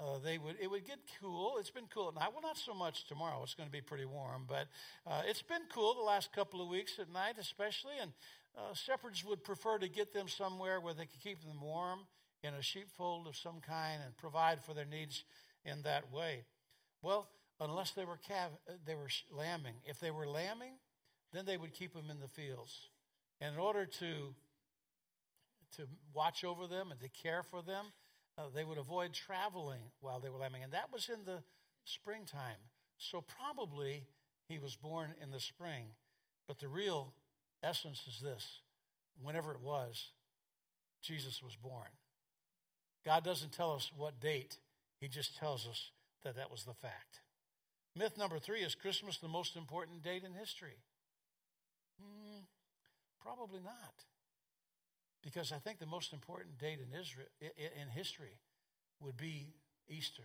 Uh, 0.00 0.18
they 0.24 0.38
would 0.38 0.56
it 0.60 0.70
would 0.70 0.86
get 0.86 0.98
cool. 1.20 1.56
It's 1.58 1.70
been 1.70 1.88
cool 1.92 2.12
now. 2.14 2.28
Well, 2.32 2.40
not 2.42 2.56
so 2.56 2.72
much 2.72 3.06
tomorrow. 3.06 3.40
It's 3.42 3.54
going 3.54 3.68
to 3.68 3.72
be 3.72 3.82
pretty 3.82 4.06
warm, 4.06 4.44
but 4.48 4.68
uh, 5.06 5.22
it's 5.26 5.42
been 5.42 5.62
cool 5.72 5.94
the 5.94 6.00
last 6.00 6.32
couple 6.32 6.62
of 6.62 6.68
weeks 6.68 6.98
at 6.98 7.12
night, 7.12 7.34
especially. 7.38 7.92
And 8.00 8.12
uh, 8.56 8.72
shepherds 8.72 9.24
would 9.24 9.44
prefer 9.44 9.78
to 9.78 9.88
get 9.88 10.14
them 10.14 10.26
somewhere 10.26 10.80
where 10.80 10.94
they 10.94 11.04
could 11.04 11.20
keep 11.20 11.42
them 11.42 11.60
warm 11.60 12.00
in 12.42 12.54
a 12.54 12.62
sheepfold 12.62 13.26
of 13.26 13.36
some 13.36 13.60
kind 13.60 14.00
and 14.04 14.16
provide 14.16 14.64
for 14.64 14.72
their 14.72 14.86
needs 14.86 15.24
in 15.66 15.82
that 15.82 16.10
way. 16.10 16.44
Well, 17.02 17.28
unless 17.60 17.90
they 17.90 18.06
were 18.06 18.16
cav- 18.16 18.56
uh, 18.68 18.72
they 18.86 18.94
were 18.94 19.08
lambing. 19.30 19.74
If 19.84 20.00
they 20.00 20.10
were 20.10 20.26
lambing, 20.26 20.72
then 21.34 21.44
they 21.44 21.58
would 21.58 21.74
keep 21.74 21.92
them 21.92 22.10
in 22.10 22.20
the 22.20 22.28
fields. 22.28 22.88
And 23.40 23.54
in 23.54 23.60
order 23.60 23.84
to 23.84 24.34
to 25.76 25.82
watch 26.12 26.42
over 26.42 26.66
them 26.66 26.90
and 26.90 26.98
to 27.00 27.08
care 27.08 27.44
for 27.44 27.62
them, 27.62 27.86
uh, 28.38 28.44
they 28.54 28.64
would 28.64 28.78
avoid 28.78 29.12
traveling 29.12 29.80
while 30.00 30.20
they 30.20 30.28
were 30.28 30.38
lambing. 30.38 30.62
And 30.62 30.72
that 30.72 30.92
was 30.92 31.08
in 31.08 31.24
the 31.24 31.42
springtime. 31.84 32.60
So 32.98 33.22
probably 33.22 34.04
he 34.48 34.58
was 34.58 34.76
born 34.76 35.14
in 35.22 35.30
the 35.30 35.40
spring. 35.40 35.86
But 36.46 36.58
the 36.58 36.68
real 36.68 37.12
essence 37.62 38.02
is 38.08 38.20
this 38.20 38.60
whenever 39.22 39.52
it 39.52 39.60
was, 39.60 40.10
Jesus 41.02 41.42
was 41.42 41.56
born. 41.56 41.88
God 43.04 43.24
doesn't 43.24 43.52
tell 43.52 43.72
us 43.72 43.90
what 43.96 44.20
date, 44.20 44.58
He 45.00 45.08
just 45.08 45.36
tells 45.36 45.66
us 45.66 45.90
that 46.22 46.36
that 46.36 46.50
was 46.50 46.64
the 46.64 46.74
fact. 46.74 47.20
Myth 47.96 48.18
number 48.18 48.38
three 48.38 48.60
is 48.60 48.74
Christmas 48.74 49.18
the 49.18 49.28
most 49.28 49.56
important 49.56 50.02
date 50.02 50.22
in 50.24 50.34
history? 50.34 50.76
Mm, 52.00 52.42
probably 53.20 53.60
not. 53.60 54.04
Because 55.22 55.52
I 55.52 55.58
think 55.58 55.78
the 55.78 55.86
most 55.86 56.12
important 56.12 56.58
date 56.58 56.78
in 56.80 56.98
Israel 56.98 57.26
in 57.40 57.88
history 57.88 58.38
would 59.00 59.16
be 59.16 59.54
Easter, 59.88 60.24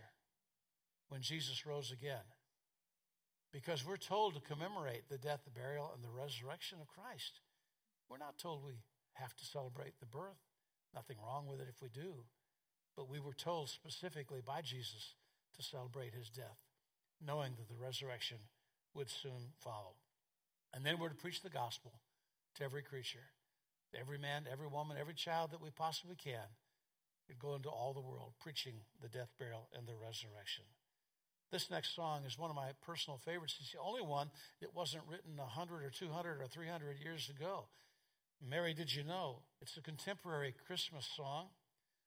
when 1.08 1.20
Jesus 1.20 1.66
rose 1.66 1.92
again. 1.92 2.24
Because 3.52 3.86
we're 3.86 3.96
told 3.96 4.34
to 4.34 4.40
commemorate 4.40 5.08
the 5.08 5.18
death, 5.18 5.40
the 5.44 5.50
burial, 5.50 5.90
and 5.94 6.04
the 6.04 6.10
resurrection 6.10 6.78
of 6.80 6.88
Christ. 6.88 7.40
We're 8.08 8.18
not 8.18 8.38
told 8.38 8.64
we 8.64 8.82
have 9.14 9.34
to 9.36 9.44
celebrate 9.44 9.98
the 9.98 10.06
birth. 10.06 10.40
Nothing 10.94 11.16
wrong 11.24 11.46
with 11.46 11.60
it 11.60 11.68
if 11.68 11.82
we 11.82 11.88
do. 11.88 12.24
But 12.96 13.08
we 13.08 13.20
were 13.20 13.34
told 13.34 13.68
specifically 13.68 14.40
by 14.44 14.62
Jesus 14.62 15.14
to 15.56 15.62
celebrate 15.62 16.14
his 16.14 16.30
death, 16.30 16.58
knowing 17.24 17.52
that 17.58 17.68
the 17.68 17.82
resurrection 17.82 18.38
would 18.94 19.10
soon 19.10 19.52
follow. 19.58 19.96
And 20.72 20.84
then 20.84 20.98
we're 20.98 21.10
to 21.10 21.14
preach 21.14 21.42
the 21.42 21.50
gospel 21.50 21.92
to 22.56 22.64
every 22.64 22.82
creature 22.82 23.28
every 23.94 24.18
man, 24.18 24.44
every 24.50 24.66
woman, 24.66 24.96
every 24.98 25.14
child 25.14 25.50
that 25.52 25.62
we 25.62 25.70
possibly 25.70 26.16
can. 26.16 26.48
We 27.28 27.34
go 27.34 27.54
into 27.54 27.68
all 27.68 27.92
the 27.92 28.00
world 28.00 28.32
preaching 28.40 28.74
the 29.02 29.08
death, 29.08 29.30
burial, 29.38 29.68
and 29.76 29.86
the 29.86 29.94
resurrection. 29.94 30.64
This 31.50 31.70
next 31.70 31.94
song 31.94 32.22
is 32.26 32.38
one 32.38 32.50
of 32.50 32.56
my 32.56 32.70
personal 32.84 33.18
favorites. 33.24 33.56
It's 33.60 33.72
the 33.72 33.78
only 33.78 34.02
one 34.02 34.30
that 34.60 34.74
wasn't 34.74 35.04
written 35.08 35.36
100 35.36 35.84
or 35.84 35.90
200 35.90 36.40
or 36.40 36.46
300 36.46 36.96
years 37.02 37.30
ago. 37.30 37.66
Mary, 38.42 38.74
did 38.74 38.92
you 38.92 39.04
know? 39.04 39.38
It's 39.60 39.76
a 39.76 39.80
contemporary 39.80 40.54
Christmas 40.66 41.08
song 41.16 41.46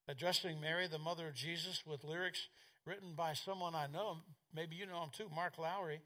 addressing 0.08 0.60
Mary, 0.60 0.88
the 0.88 0.98
mother 0.98 1.28
of 1.28 1.36
Jesus, 1.36 1.84
with 1.86 2.04
lyrics 2.04 2.48
written 2.86 3.14
by 3.16 3.34
someone 3.34 3.76
I 3.76 3.88
know. 3.88 4.18
Maybe 4.54 4.76
you 4.76 4.86
know 4.86 5.04
him 5.04 5.10
too, 5.16 5.30
Mark 5.34 5.58
Lowry. 5.58 6.02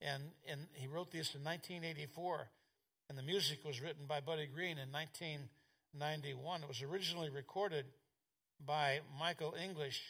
And, 0.00 0.22
and 0.48 0.66
he 0.72 0.86
wrote 0.86 1.12
this 1.12 1.34
in 1.34 1.44
1984 1.44 2.48
and 3.12 3.18
the 3.18 3.30
music 3.30 3.58
was 3.62 3.82
written 3.82 4.06
by 4.08 4.20
Buddy 4.20 4.46
Green 4.46 4.78
in 4.78 4.90
1991. 4.90 6.62
It 6.62 6.66
was 6.66 6.80
originally 6.80 7.28
recorded 7.28 7.84
by 8.64 9.00
Michael 9.20 9.54
English 9.62 10.00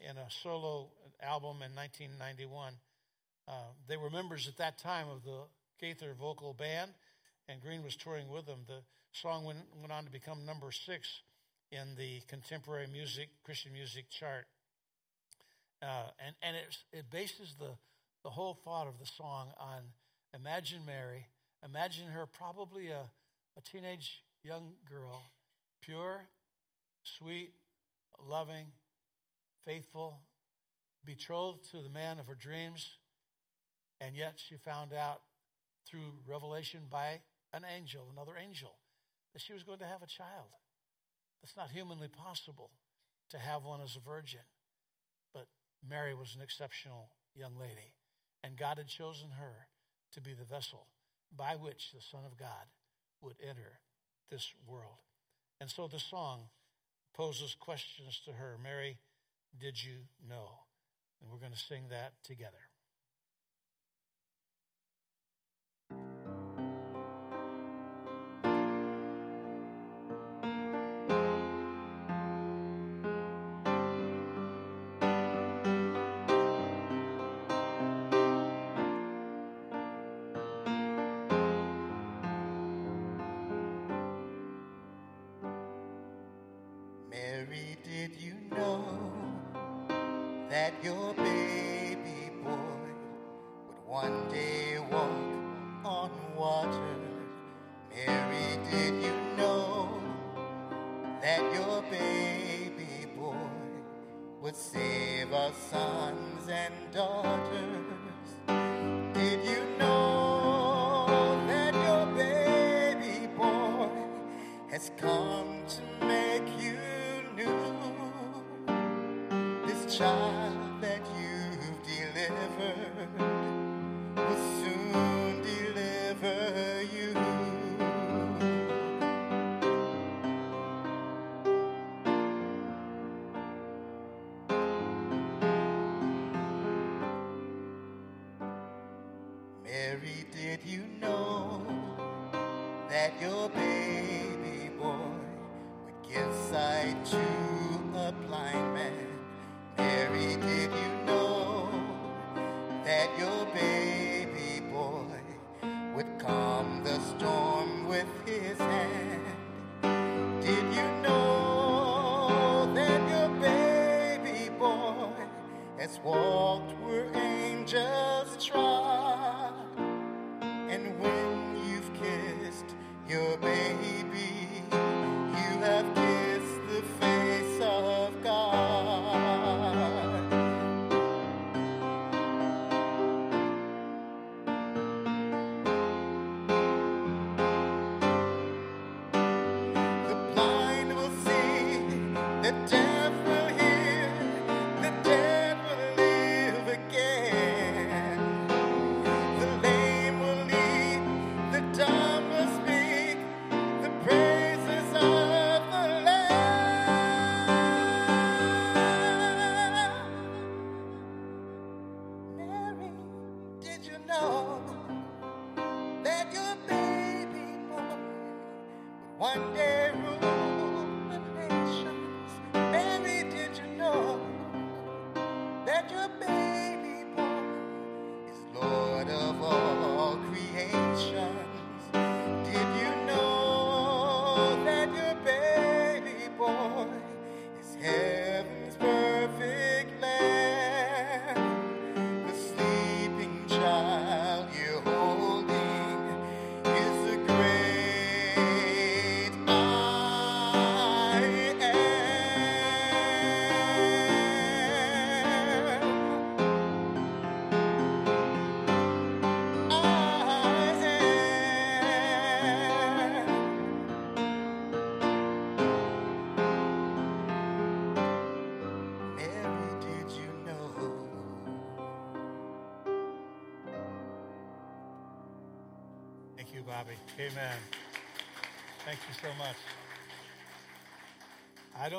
in 0.00 0.16
a 0.16 0.24
solo 0.42 0.88
album 1.20 1.60
in 1.60 1.76
1991. 1.76 2.72
Uh, 3.46 3.52
they 3.86 3.98
were 3.98 4.08
members 4.08 4.48
at 4.48 4.56
that 4.56 4.78
time 4.78 5.08
of 5.10 5.22
the 5.24 5.40
Gaither 5.78 6.14
Vocal 6.18 6.54
Band, 6.54 6.92
and 7.50 7.60
Green 7.60 7.84
was 7.84 7.96
touring 7.96 8.30
with 8.30 8.46
them. 8.46 8.60
The 8.66 8.80
song 9.12 9.44
went, 9.44 9.58
went 9.78 9.92
on 9.92 10.06
to 10.06 10.10
become 10.10 10.46
number 10.46 10.72
six 10.72 11.20
in 11.70 11.96
the 11.98 12.22
contemporary 12.28 12.86
music, 12.90 13.28
Christian 13.44 13.74
music 13.74 14.08
chart. 14.08 14.46
Uh, 15.82 16.08
and 16.24 16.34
and 16.40 16.56
it 16.94 17.10
bases 17.10 17.56
the, 17.58 17.76
the 18.24 18.30
whole 18.30 18.56
thought 18.64 18.86
of 18.86 18.98
the 18.98 19.10
song 19.18 19.48
on 19.60 19.82
Imagine 20.32 20.86
Mary 20.86 21.26
Imagine 21.64 22.08
her 22.08 22.26
probably 22.26 22.88
a, 22.88 23.02
a 23.56 23.60
teenage 23.60 24.24
young 24.42 24.72
girl, 24.88 25.22
pure, 25.80 26.22
sweet, 27.04 27.52
loving, 28.28 28.66
faithful, 29.64 30.20
betrothed 31.04 31.70
to 31.70 31.80
the 31.80 31.88
man 31.88 32.18
of 32.18 32.26
her 32.26 32.34
dreams, 32.34 32.96
and 34.00 34.16
yet 34.16 34.34
she 34.36 34.56
found 34.56 34.92
out 34.92 35.22
through 35.86 36.12
revelation 36.26 36.80
by 36.90 37.20
an 37.52 37.64
angel, 37.76 38.08
another 38.12 38.36
angel, 38.36 38.74
that 39.32 39.42
she 39.42 39.52
was 39.52 39.62
going 39.62 39.78
to 39.78 39.86
have 39.86 40.02
a 40.02 40.06
child. 40.06 40.50
It's 41.42 41.56
not 41.56 41.70
humanly 41.70 42.08
possible 42.08 42.70
to 43.30 43.38
have 43.38 43.64
one 43.64 43.80
as 43.80 43.96
a 43.96 44.00
virgin. 44.00 44.40
But 45.32 45.46
Mary 45.88 46.14
was 46.14 46.34
an 46.34 46.42
exceptional 46.42 47.10
young 47.34 47.56
lady, 47.58 47.94
and 48.42 48.56
God 48.56 48.78
had 48.78 48.88
chosen 48.88 49.30
her 49.38 49.68
to 50.12 50.20
be 50.20 50.34
the 50.34 50.44
vessel 50.44 50.86
by 51.36 51.56
which 51.56 51.92
the 51.92 52.00
Son 52.00 52.24
of 52.24 52.36
God 52.36 52.66
would 53.20 53.36
enter 53.42 53.80
this 54.30 54.52
world. 54.66 54.98
And 55.60 55.70
so 55.70 55.86
the 55.86 56.00
song 56.00 56.48
poses 57.14 57.54
questions 57.58 58.20
to 58.24 58.32
her 58.32 58.56
Mary, 58.62 58.98
did 59.60 59.82
you 59.82 60.08
know? 60.28 60.48
And 61.20 61.30
we're 61.30 61.38
going 61.38 61.52
to 61.52 61.58
sing 61.58 61.84
that 61.90 62.12
together. 62.24 62.71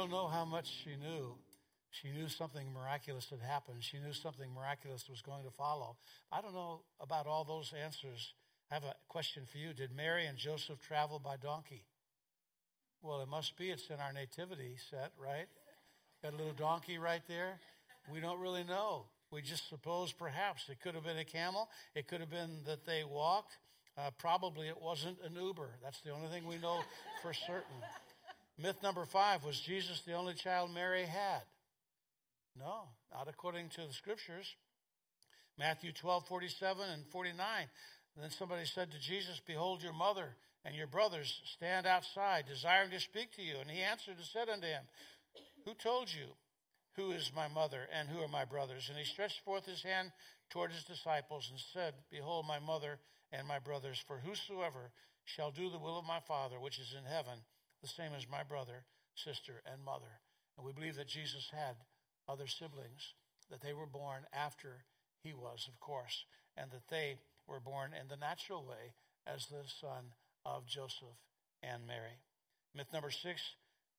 Don't 0.03 0.11
know 0.11 0.27
how 0.27 0.43
much 0.43 0.67
she 0.83 0.89
knew. 0.97 1.33
She 1.89 2.11
knew 2.11 2.27
something 2.27 2.73
miraculous 2.73 3.29
had 3.29 3.39
happened. 3.39 3.77
She 3.79 3.99
knew 3.99 4.11
something 4.11 4.53
miraculous 4.53 5.07
was 5.09 5.21
going 5.21 5.45
to 5.45 5.51
follow. 5.51 5.95
I 6.29 6.41
don't 6.41 6.53
know 6.53 6.81
about 6.99 7.25
all 7.25 7.45
those 7.45 7.71
answers. 7.81 8.33
I 8.69 8.73
have 8.73 8.83
a 8.83 8.95
question 9.07 9.43
for 9.49 9.59
you. 9.59 9.73
Did 9.73 9.95
Mary 9.95 10.25
and 10.25 10.37
Joseph 10.37 10.79
travel 10.85 11.19
by 11.19 11.37
donkey? 11.37 11.83
Well, 13.01 13.21
it 13.21 13.29
must 13.29 13.55
be. 13.55 13.69
It's 13.69 13.87
in 13.89 14.01
our 14.01 14.11
nativity 14.11 14.75
set, 14.89 15.11
right? 15.17 15.47
Got 16.21 16.33
a 16.33 16.35
little 16.35 16.53
donkey 16.53 16.97
right 16.97 17.23
there. 17.29 17.59
We 18.11 18.19
don't 18.19 18.41
really 18.41 18.65
know. 18.65 19.05
We 19.31 19.41
just 19.41 19.69
suppose 19.69 20.11
perhaps 20.11 20.67
it 20.69 20.81
could 20.81 20.95
have 20.95 21.05
been 21.05 21.17
a 21.17 21.25
camel. 21.25 21.69
It 21.95 22.09
could 22.09 22.19
have 22.19 22.29
been 22.29 22.57
that 22.65 22.85
they 22.85 23.05
walked. 23.09 23.57
Uh, 23.97 24.09
probably 24.17 24.67
it 24.67 24.81
wasn't 24.81 25.17
an 25.23 25.41
Uber. 25.41 25.69
That's 25.81 26.01
the 26.01 26.09
only 26.09 26.27
thing 26.27 26.45
we 26.45 26.57
know 26.57 26.81
for 27.21 27.33
certain. 27.33 27.79
Myth 28.57 28.81
number 28.83 29.05
five 29.05 29.43
was 29.43 29.59
Jesus 29.59 30.01
the 30.01 30.13
only 30.13 30.33
child 30.33 30.71
Mary 30.73 31.05
had? 31.05 31.41
No, 32.57 32.89
not 33.11 33.27
according 33.27 33.69
to 33.69 33.81
the 33.87 33.93
scriptures. 33.93 34.55
Matthew 35.57 35.91
12, 35.91 36.27
47 36.27 36.89
and 36.89 37.05
49. 37.07 37.67
And 38.15 38.23
then 38.23 38.31
somebody 38.31 38.65
said 38.65 38.91
to 38.91 38.99
Jesus, 38.99 39.41
Behold, 39.45 39.81
your 39.81 39.93
mother 39.93 40.35
and 40.65 40.75
your 40.75 40.87
brothers 40.87 41.41
stand 41.55 41.85
outside, 41.85 42.45
desiring 42.47 42.91
to 42.91 42.99
speak 42.99 43.31
to 43.35 43.41
you. 43.41 43.55
And 43.59 43.69
he 43.69 43.81
answered 43.81 44.17
and 44.17 44.25
said 44.25 44.49
unto 44.49 44.67
him, 44.67 44.83
Who 45.65 45.73
told 45.73 46.09
you? 46.13 46.27
Who 46.95 47.11
is 47.11 47.31
my 47.35 47.47
mother 47.47 47.87
and 47.91 48.07
who 48.07 48.19
are 48.19 48.27
my 48.27 48.45
brothers? 48.45 48.87
And 48.89 48.97
he 48.97 49.03
stretched 49.03 49.41
forth 49.43 49.65
his 49.65 49.81
hand 49.81 50.11
toward 50.51 50.71
his 50.71 50.83
disciples 50.83 51.49
and 51.49 51.59
said, 51.73 51.95
Behold, 52.11 52.45
my 52.47 52.59
mother 52.59 52.99
and 53.31 53.47
my 53.47 53.57
brothers, 53.57 53.97
for 54.05 54.19
whosoever 54.19 54.91
shall 55.25 55.49
do 55.49 55.71
the 55.71 55.79
will 55.79 55.97
of 55.97 56.05
my 56.05 56.19
Father 56.27 56.59
which 56.59 56.77
is 56.77 56.93
in 56.95 57.05
heaven, 57.05 57.39
the 57.83 57.91
same 57.91 58.13
as 58.15 58.25
my 58.31 58.41
brother, 58.43 58.87
sister, 59.13 59.61
and 59.69 59.83
mother. 59.83 60.23
And 60.57 60.65
we 60.65 60.71
believe 60.71 60.95
that 60.95 61.07
Jesus 61.07 61.51
had 61.51 61.75
other 62.27 62.47
siblings, 62.47 63.13
that 63.51 63.61
they 63.61 63.73
were 63.73 63.85
born 63.85 64.23
after 64.33 64.85
he 65.21 65.33
was, 65.33 65.67
of 65.67 65.79
course, 65.79 66.25
and 66.55 66.71
that 66.71 66.87
they 66.89 67.19
were 67.45 67.59
born 67.59 67.91
in 67.93 68.07
the 68.07 68.15
natural 68.15 68.63
way 68.63 68.95
as 69.27 69.47
the 69.47 69.67
son 69.81 70.15
of 70.45 70.65
Joseph 70.65 71.19
and 71.61 71.85
Mary. 71.85 72.23
Myth 72.73 72.87
number 72.93 73.11
six 73.11 73.41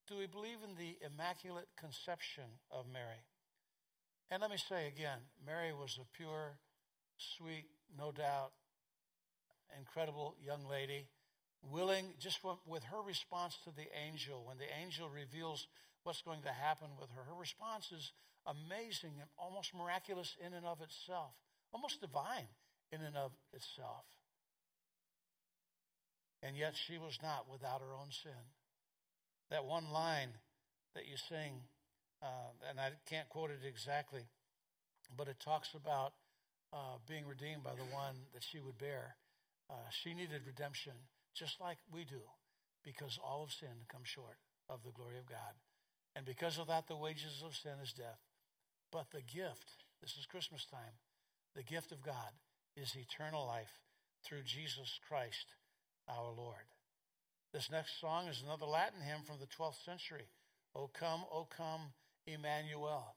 do 0.07 0.19
we 0.19 0.27
believe 0.27 0.59
in 0.63 0.77
the 0.77 0.99
immaculate 1.01 1.69
conception 1.81 2.45
of 2.71 2.85
Mary? 2.93 3.25
And 4.31 4.43
let 4.43 4.51
me 4.51 4.59
say 4.59 4.87
again, 4.89 5.17
Mary 5.47 5.73
was 5.73 5.99
a 5.99 6.05
pure, 6.17 6.59
sweet, 7.17 7.65
no 7.97 8.13
doubt, 8.13 8.53
incredible 9.79 10.37
young 10.45 10.69
lady, 10.69 11.09
willing, 11.71 12.15
just 12.21 12.41
with 12.67 12.83
her 12.85 13.03
response 13.03 13.59
to 13.65 13.71
the 13.71 13.87
angel, 14.07 14.45
when 14.47 14.59
the 14.59 14.71
angel 14.81 15.09
reveals 15.09 15.67
what's 16.03 16.23
going 16.23 16.43
to 16.43 16.53
happen 16.53 16.89
with 17.01 17.11
her, 17.11 17.23
her 17.25 17.39
response 17.39 17.91
is 17.93 18.13
amazing 18.47 19.17
and 19.21 19.29
almost 19.39 19.75
miraculous 19.75 20.37
in 20.45 20.53
and 20.53 20.67
of 20.67 20.81
itself, 20.81 21.33
almost 21.73 22.01
divine 22.01 22.49
in 22.93 23.01
and 23.01 23.17
of 23.17 23.33
itself. 23.53 24.05
And 26.43 26.57
yet 26.57 26.75
she 26.77 26.99
was 26.99 27.19
not 27.23 27.47
without 27.51 27.81
her 27.81 27.95
own 27.95 28.13
sin. 28.13 28.45
That 29.51 29.65
one 29.65 29.91
line 29.91 30.29
that 30.95 31.09
you 31.09 31.17
sing, 31.17 31.63
uh, 32.23 32.53
and 32.69 32.79
I 32.79 32.91
can't 33.09 33.29
quote 33.29 33.51
it 33.51 33.67
exactly, 33.67 34.29
but 35.17 35.29
it 35.29 35.41
talks 35.41 35.73
about 35.75 36.13
uh, 36.73 37.01
being 37.09 37.27
redeemed 37.27 37.65
by 37.65 37.73
the 37.73 37.89
one 37.95 38.17
that 38.35 38.43
she 38.43 38.61
would 38.61 38.77
bear. 38.79 39.17
Uh, 39.71 39.89
she 39.91 40.13
needed 40.13 40.43
redemption 40.47 40.93
just 41.35 41.61
like 41.61 41.79
we 41.93 42.05
do 42.05 42.23
because 42.85 43.19
all 43.23 43.43
of 43.43 43.53
sin 43.53 43.89
comes 43.91 44.09
short 44.09 44.39
of 44.69 44.83
the 44.85 44.93
glory 44.93 45.19
of 45.19 45.27
God. 45.27 45.59
And 46.15 46.25
because 46.25 46.59
of 46.59 46.69
that, 46.69 46.87
the 46.87 46.97
wages 46.97 47.43
of 47.45 47.57
sin 47.57 47.75
is 47.83 47.93
death. 47.93 48.21
But 48.93 49.11
the 49.11 49.23
gift, 49.23 49.85
this 50.01 50.17
is 50.17 50.27
Christmas 50.27 50.65
time, 50.65 50.95
the 51.57 51.63
gift 51.63 51.91
of 51.91 52.05
God 52.05 52.31
is 52.77 52.95
eternal 52.95 53.47
life 53.47 53.81
through 54.25 54.43
Jesus 54.45 55.01
Christ 55.09 55.55
our 56.09 56.31
Lord. 56.37 56.69
This 57.53 57.71
next 57.71 58.01
song 58.01 58.29
is 58.29 58.43
another 58.43 58.67
Latin 58.67 59.01
hymn 59.01 59.23
from 59.27 59.37
the 59.41 59.47
12th 59.47 59.85
century. 59.85 60.29
O 60.75 60.89
come, 60.93 61.23
O 61.33 61.47
come, 61.57 61.93
Emmanuel. 62.27 63.15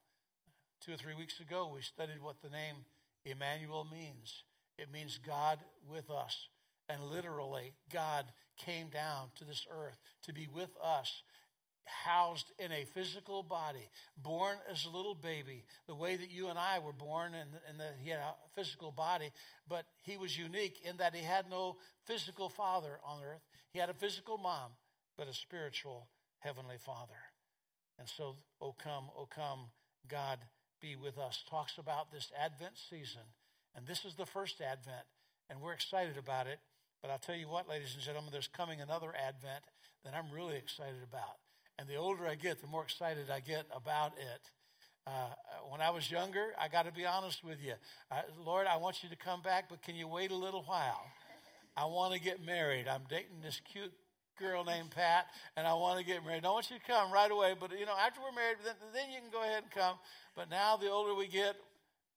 Two 0.81 0.93
or 0.93 0.97
three 0.97 1.15
weeks 1.15 1.39
ago, 1.39 1.71
we 1.73 1.81
studied 1.81 2.21
what 2.21 2.41
the 2.41 2.49
name 2.49 2.85
Emmanuel 3.25 3.87
means. 3.91 4.43
It 4.77 4.91
means 4.91 5.19
God 5.25 5.59
with 5.89 6.09
us. 6.09 6.47
And 6.89 7.03
literally, 7.03 7.73
God 7.91 8.25
came 8.57 8.87
down 8.87 9.27
to 9.37 9.45
this 9.45 9.65
earth 9.71 9.97
to 10.23 10.33
be 10.33 10.47
with 10.53 10.69
us, 10.83 11.23
housed 11.85 12.51
in 12.59 12.71
a 12.71 12.85
physical 12.93 13.43
body, 13.43 13.89
born 14.17 14.57
as 14.71 14.85
a 14.85 14.89
little 14.89 15.15
baby, 15.15 15.63
the 15.87 15.95
way 15.95 16.15
that 16.15 16.31
you 16.31 16.47
and 16.47 16.57
I 16.57 16.79
were 16.79 16.93
born, 16.93 17.33
and, 17.33 17.49
and 17.69 17.79
that 17.79 17.95
he 18.01 18.09
had 18.09 18.19
a 18.19 18.35
physical 18.55 18.91
body, 18.91 19.31
but 19.67 19.85
he 20.03 20.17
was 20.17 20.37
unique 20.37 20.79
in 20.83 20.97
that 20.97 21.15
he 21.15 21.23
had 21.23 21.49
no 21.49 21.77
physical 22.05 22.49
father 22.49 22.99
on 23.05 23.21
earth. 23.23 23.41
He 23.71 23.79
had 23.79 23.89
a 23.89 23.93
physical 23.93 24.37
mom, 24.37 24.71
but 25.17 25.27
a 25.27 25.33
spiritual 25.33 26.07
heavenly 26.39 26.77
father. 26.85 27.19
And 27.99 28.07
so, 28.07 28.35
O 28.61 28.73
come, 28.73 29.05
O 29.17 29.25
come, 29.25 29.67
God 30.07 30.39
be 30.81 30.95
with 30.95 31.17
us, 31.17 31.43
talks 31.49 31.77
about 31.77 32.11
this 32.11 32.31
Advent 32.39 32.73
season. 32.89 33.23
And 33.75 33.85
this 33.85 34.05
is 34.05 34.15
the 34.15 34.25
first 34.25 34.61
Advent, 34.61 35.05
and 35.49 35.61
we're 35.61 35.73
excited 35.73 36.17
about 36.17 36.47
it. 36.47 36.59
But 37.01 37.11
I'll 37.11 37.19
tell 37.19 37.35
you 37.35 37.47
what, 37.47 37.69
ladies 37.69 37.93
and 37.93 38.03
gentlemen, 38.03 38.31
there's 38.31 38.47
coming 38.47 38.81
another 38.81 39.13
Advent 39.15 39.63
that 40.03 40.13
I'm 40.13 40.33
really 40.33 40.55
excited 40.55 41.03
about. 41.03 41.37
And 41.79 41.87
the 41.87 41.95
older 41.95 42.25
I 42.27 42.35
get, 42.35 42.61
the 42.61 42.67
more 42.67 42.83
excited 42.83 43.29
I 43.29 43.39
get 43.39 43.65
about 43.75 44.13
it. 44.17 44.41
Uh, 45.05 45.11
when 45.69 45.79
I 45.79 45.91
was 45.91 46.09
younger, 46.11 46.47
I 46.59 46.67
got 46.67 46.85
to 46.85 46.91
be 46.91 47.05
honest 47.05 47.43
with 47.43 47.63
you. 47.63 47.73
Uh, 48.11 48.21
Lord, 48.43 48.67
I 48.67 48.77
want 48.77 49.03
you 49.03 49.09
to 49.09 49.15
come 49.15 49.41
back, 49.41 49.69
but 49.69 49.81
can 49.81 49.95
you 49.95 50.07
wait 50.07 50.31
a 50.31 50.35
little 50.35 50.63
while? 50.63 51.05
I 51.77 51.85
want 51.85 52.13
to 52.13 52.19
get 52.19 52.43
married. 52.43 52.87
I'm 52.87 53.03
dating 53.07 53.41
this 53.43 53.61
cute 53.71 53.93
girl 54.39 54.63
named 54.63 54.91
Pat, 54.91 55.27
and 55.55 55.67
I 55.67 55.73
want 55.75 55.99
to 55.99 56.05
get 56.05 56.25
married. 56.25 56.45
I 56.45 56.49
want 56.49 56.69
you 56.69 56.77
to 56.77 56.83
come 56.83 57.11
right 57.11 57.29
away, 57.29 57.53
but 57.59 57.71
you 57.77 57.85
know, 57.85 57.95
after 57.97 58.19
we're 58.21 58.35
married, 58.35 58.57
then, 58.65 58.75
then 58.93 59.11
you 59.11 59.19
can 59.21 59.29
go 59.31 59.43
ahead 59.43 59.63
and 59.63 59.71
come. 59.71 59.95
But 60.35 60.49
now, 60.49 60.77
the 60.77 60.89
older 60.89 61.13
we 61.13 61.27
get, 61.27 61.55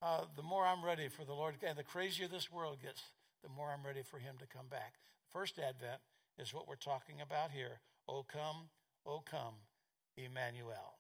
uh, 0.03 0.25
the 0.37 0.43
more 0.43 0.65
I'm 0.67 0.85
ready 0.85 1.09
for 1.09 1.25
the 1.25 1.33
Lord. 1.33 1.55
And 1.67 1.79
the 1.79 1.85
crazier 1.85 2.29
this 2.29 2.51
world 2.51 2.79
gets, 2.83 3.03
the 3.43 3.49
more 3.49 3.71
I'm 3.71 3.87
ready 3.87 4.03
for 4.03 4.19
Him 4.19 4.37
to 4.39 4.47
come 4.47 4.67
back. 4.71 4.95
First 5.33 5.59
Advent 5.59 6.01
is 6.39 6.55
what 6.55 6.69
we're 6.69 6.77
talking 6.77 7.21
about 7.21 7.51
here. 7.51 7.81
O 8.09 8.25
come, 8.25 8.69
O 9.07 9.21
come, 9.21 9.55
Emmanuel. 10.17 10.99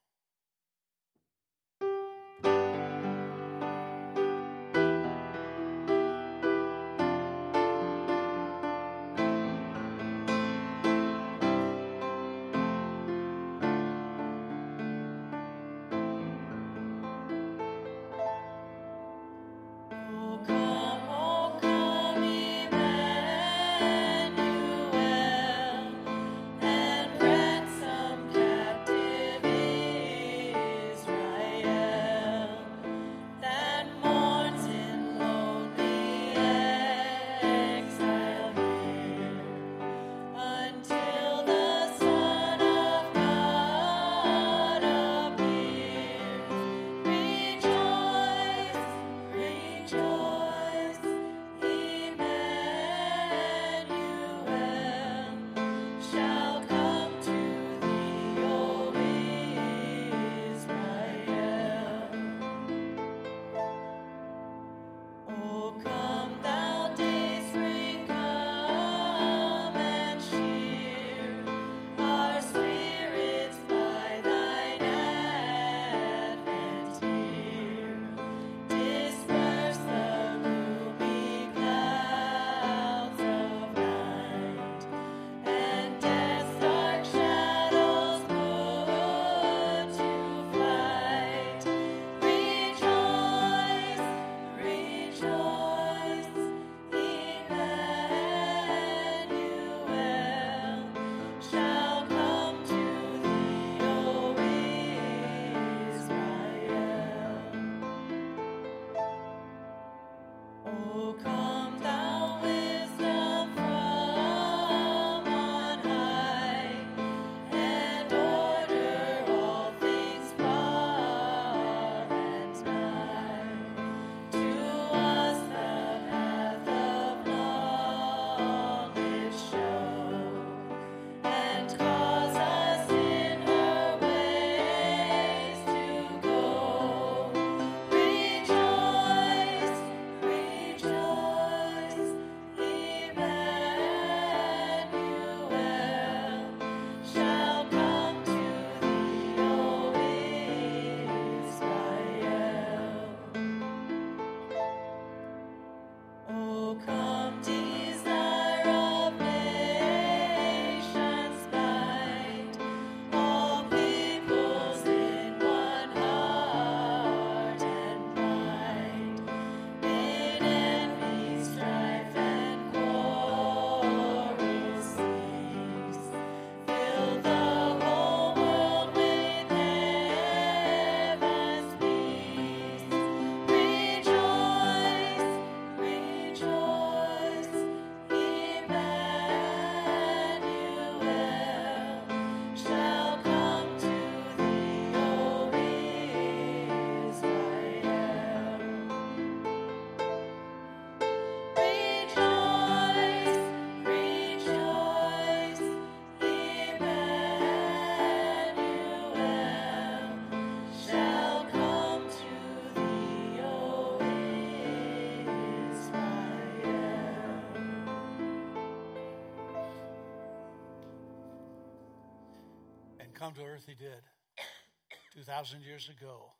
To 223.34 223.44
earth, 223.44 223.64
he 223.66 223.74
did. 223.74 224.02
2,000 225.14 225.62
years 225.62 225.88
ago, 225.88 226.32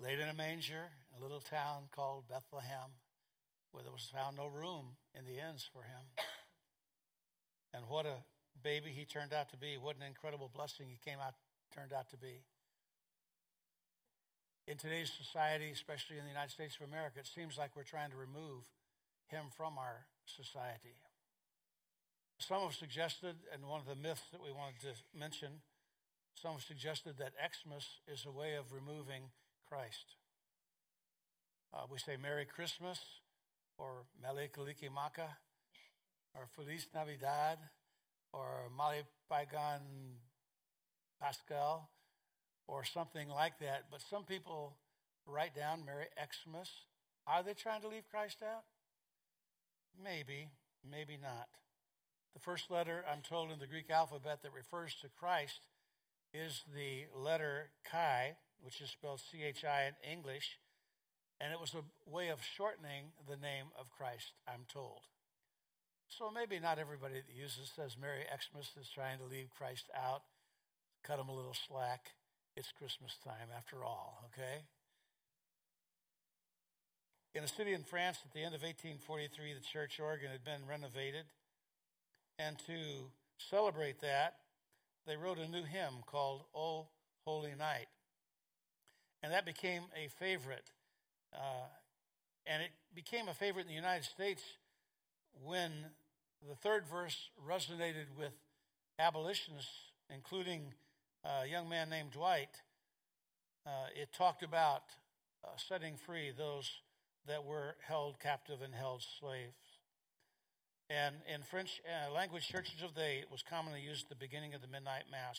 laid 0.00 0.18
in 0.18 0.28
a 0.28 0.34
manger 0.34 0.90
in 1.10 1.20
a 1.20 1.22
little 1.22 1.40
town 1.40 1.88
called 1.94 2.28
Bethlehem, 2.28 2.90
where 3.72 3.82
there 3.82 3.92
was 3.92 4.10
found 4.12 4.36
no 4.36 4.46
room 4.46 4.96
in 5.14 5.24
the 5.24 5.40
inns 5.40 5.68
for 5.72 5.82
him. 5.82 6.04
And 7.74 7.84
what 7.86 8.06
a 8.06 8.24
baby 8.62 8.88
he 8.90 9.04
turned 9.04 9.34
out 9.34 9.50
to 9.50 9.58
be. 9.58 9.76
What 9.76 9.96
an 9.96 10.02
incredible 10.02 10.50
blessing 10.52 10.86
he 10.88 10.98
came 11.04 11.20
out 11.20 11.34
turned 11.74 11.92
out 11.92 12.08
to 12.10 12.16
be. 12.16 12.40
In 14.66 14.76
today's 14.76 15.12
society, 15.12 15.70
especially 15.70 16.16
in 16.16 16.24
the 16.24 16.30
United 16.30 16.50
States 16.50 16.76
of 16.80 16.88
America, 16.88 17.20
it 17.20 17.26
seems 17.26 17.56
like 17.56 17.76
we're 17.76 17.88
trying 17.88 18.10
to 18.10 18.16
remove 18.16 18.64
him 19.28 19.52
from 19.56 19.76
our 19.76 20.06
society. 20.24 20.96
Some 22.38 22.62
have 22.62 22.74
suggested, 22.74 23.36
and 23.52 23.66
one 23.66 23.80
of 23.80 23.86
the 23.86 23.96
myths 23.96 24.28
that 24.32 24.42
we 24.42 24.52
wanted 24.52 24.80
to 24.82 24.94
mention, 25.16 25.60
some 26.40 26.52
have 26.52 26.62
suggested 26.62 27.14
that 27.18 27.32
Xmas 27.34 27.84
is 28.06 28.24
a 28.26 28.30
way 28.30 28.54
of 28.54 28.72
removing 28.72 29.22
Christ. 29.68 30.14
Uh, 31.74 31.82
we 31.90 31.98
say 31.98 32.16
Merry 32.20 32.44
Christmas, 32.44 32.98
or 33.76 34.04
Mele 34.22 34.48
Kalikimaka, 34.48 35.28
or 36.34 36.46
Feliz 36.54 36.86
Navidad, 36.94 37.58
or 38.32 38.70
Paigan 39.30 39.80
Pascal, 41.20 41.90
or 42.66 42.84
something 42.84 43.28
like 43.28 43.58
that. 43.58 43.84
But 43.90 44.00
some 44.08 44.24
people 44.24 44.76
write 45.26 45.56
down 45.56 45.84
Merry 45.84 46.06
Xmas. 46.16 46.70
Are 47.26 47.42
they 47.42 47.54
trying 47.54 47.82
to 47.82 47.88
leave 47.88 48.08
Christ 48.10 48.38
out? 48.42 48.64
Maybe, 50.02 50.48
maybe 50.88 51.18
not. 51.20 51.48
The 52.34 52.40
first 52.40 52.70
letter, 52.70 53.04
I'm 53.10 53.22
told, 53.22 53.50
in 53.50 53.58
the 53.58 53.66
Greek 53.66 53.90
alphabet 53.90 54.42
that 54.42 54.52
refers 54.52 54.94
to 55.02 55.08
Christ 55.18 55.60
is 56.32 56.64
the 56.74 57.06
letter 57.16 57.70
chi, 57.84 58.36
which 58.60 58.80
is 58.80 58.90
spelled 58.90 59.20
C 59.20 59.42
H 59.44 59.64
I 59.64 59.88
in 59.88 59.94
English, 60.10 60.58
and 61.40 61.52
it 61.52 61.60
was 61.60 61.74
a 61.74 62.10
way 62.10 62.28
of 62.28 62.42
shortening 62.42 63.12
the 63.28 63.36
name 63.36 63.66
of 63.78 63.90
Christ, 63.90 64.32
I'm 64.46 64.66
told. 64.72 65.00
So 66.08 66.30
maybe 66.30 66.58
not 66.58 66.78
everybody 66.78 67.14
that 67.14 67.36
uses 67.36 67.70
says 67.74 67.96
Merry 68.00 68.24
Xmas 68.24 68.72
is 68.80 68.88
trying 68.88 69.18
to 69.18 69.24
leave 69.24 69.50
Christ 69.56 69.90
out. 69.94 70.22
Cut 71.04 71.20
him 71.20 71.28
a 71.28 71.34
little 71.34 71.54
slack. 71.54 72.12
It's 72.56 72.72
Christmas 72.72 73.16
time 73.22 73.52
after 73.56 73.84
all, 73.84 74.24
okay? 74.32 74.64
In 77.34 77.44
a 77.44 77.48
city 77.48 77.72
in 77.72 77.84
France 77.84 78.18
at 78.24 78.32
the 78.32 78.40
end 78.40 78.54
of 78.54 78.62
1843, 78.62 79.54
the 79.54 79.60
church 79.60 80.00
organ 80.00 80.30
had 80.32 80.44
been 80.44 80.66
renovated. 80.68 81.26
And 82.38 82.58
to 82.66 83.12
celebrate 83.36 84.00
that, 84.00 84.34
they 85.06 85.16
wrote 85.16 85.38
a 85.38 85.48
new 85.48 85.62
hymn 85.62 86.02
called 86.06 86.42
O 86.54 86.88
Holy 87.24 87.54
Night. 87.58 87.88
And 89.22 89.32
that 89.32 89.44
became 89.44 89.82
a 89.96 90.08
favorite. 90.18 90.70
Uh, 91.34 91.66
and 92.46 92.62
it 92.62 92.70
became 92.94 93.28
a 93.28 93.34
favorite 93.34 93.62
in 93.62 93.68
the 93.68 93.74
United 93.74 94.04
States 94.04 94.42
when 95.44 95.70
the 96.48 96.54
third 96.54 96.86
verse 96.86 97.30
resonated 97.46 98.06
with 98.18 98.32
abolitionists, 98.98 99.92
including 100.12 100.72
a 101.24 101.46
young 101.46 101.68
man 101.68 101.90
named 101.90 102.12
Dwight. 102.12 102.62
Uh, 103.66 103.86
it 103.94 104.12
talked 104.12 104.42
about 104.42 104.84
uh, 105.44 105.48
setting 105.56 105.96
free 105.96 106.32
those 106.36 106.70
that 107.26 107.44
were 107.44 107.76
held 107.86 108.18
captive 108.20 108.62
and 108.62 108.74
held 108.74 109.02
slaves. 109.20 109.67
And 110.90 111.16
in 111.32 111.42
French 111.42 111.82
uh, 111.84 112.12
language 112.12 112.48
churches 112.48 112.82
of 112.82 112.94
the 112.94 113.00
day, 113.00 113.18
it 113.18 113.30
was 113.30 113.42
commonly 113.42 113.80
used 113.82 114.04
at 114.04 114.08
the 114.08 114.16
beginning 114.16 114.54
of 114.54 114.62
the 114.62 114.68
midnight 114.68 115.04
mass, 115.10 115.38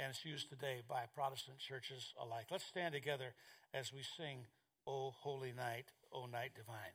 and 0.00 0.08
it's 0.08 0.24
used 0.24 0.48
today 0.48 0.80
by 0.88 1.04
Protestant 1.14 1.58
churches 1.58 2.14
alike. 2.20 2.46
Let's 2.50 2.64
stand 2.64 2.94
together 2.94 3.34
as 3.74 3.92
we 3.92 4.00
sing, 4.16 4.46
O 4.86 5.10
Holy 5.10 5.52
Night, 5.52 5.92
O 6.10 6.24
Night 6.24 6.52
Divine. 6.56 6.94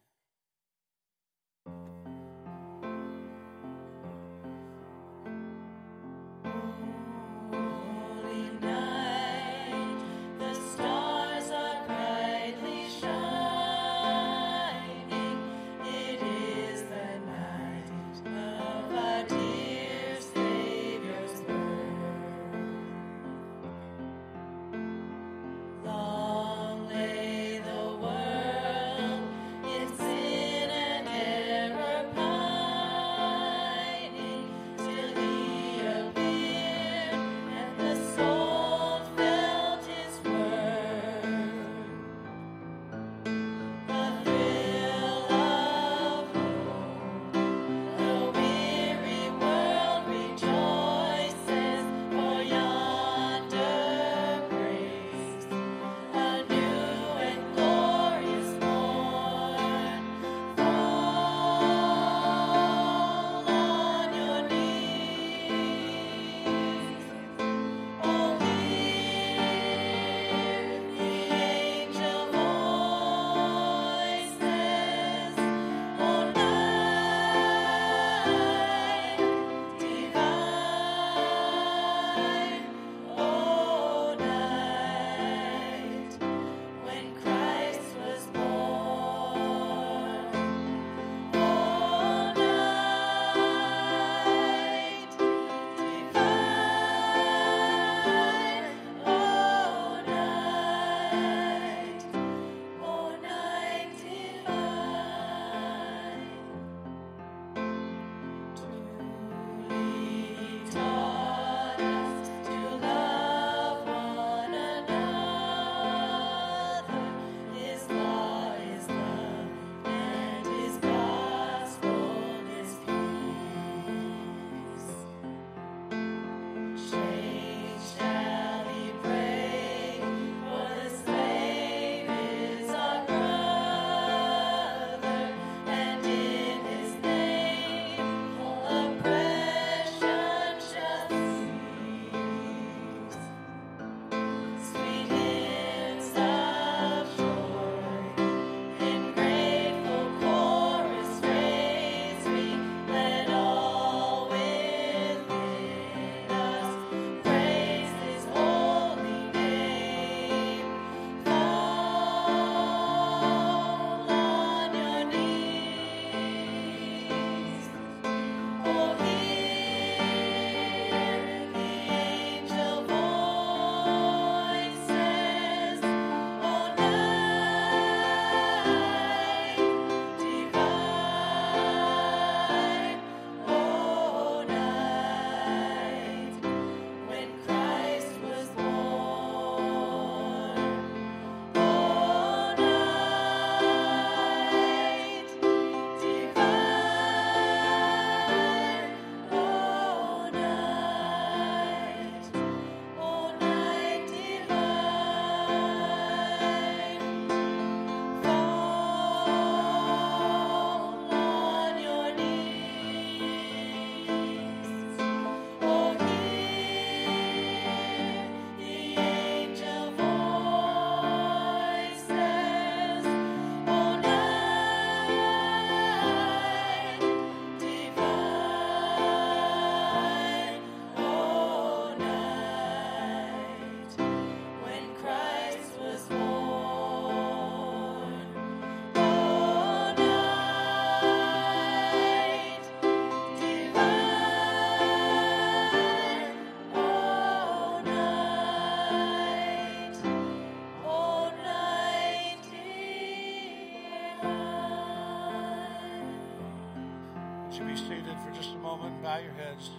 Bow 259.01 259.17
your 259.17 259.33
heads. 259.33 259.71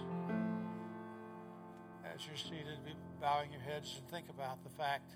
As 2.03 2.27
you're 2.27 2.35
seated, 2.35 2.83
be 2.85 2.91
bowing 3.21 3.53
your 3.53 3.61
heads 3.61 3.95
and 3.97 4.09
think 4.09 4.27
about 4.29 4.63
the 4.65 4.69
fact 4.69 5.15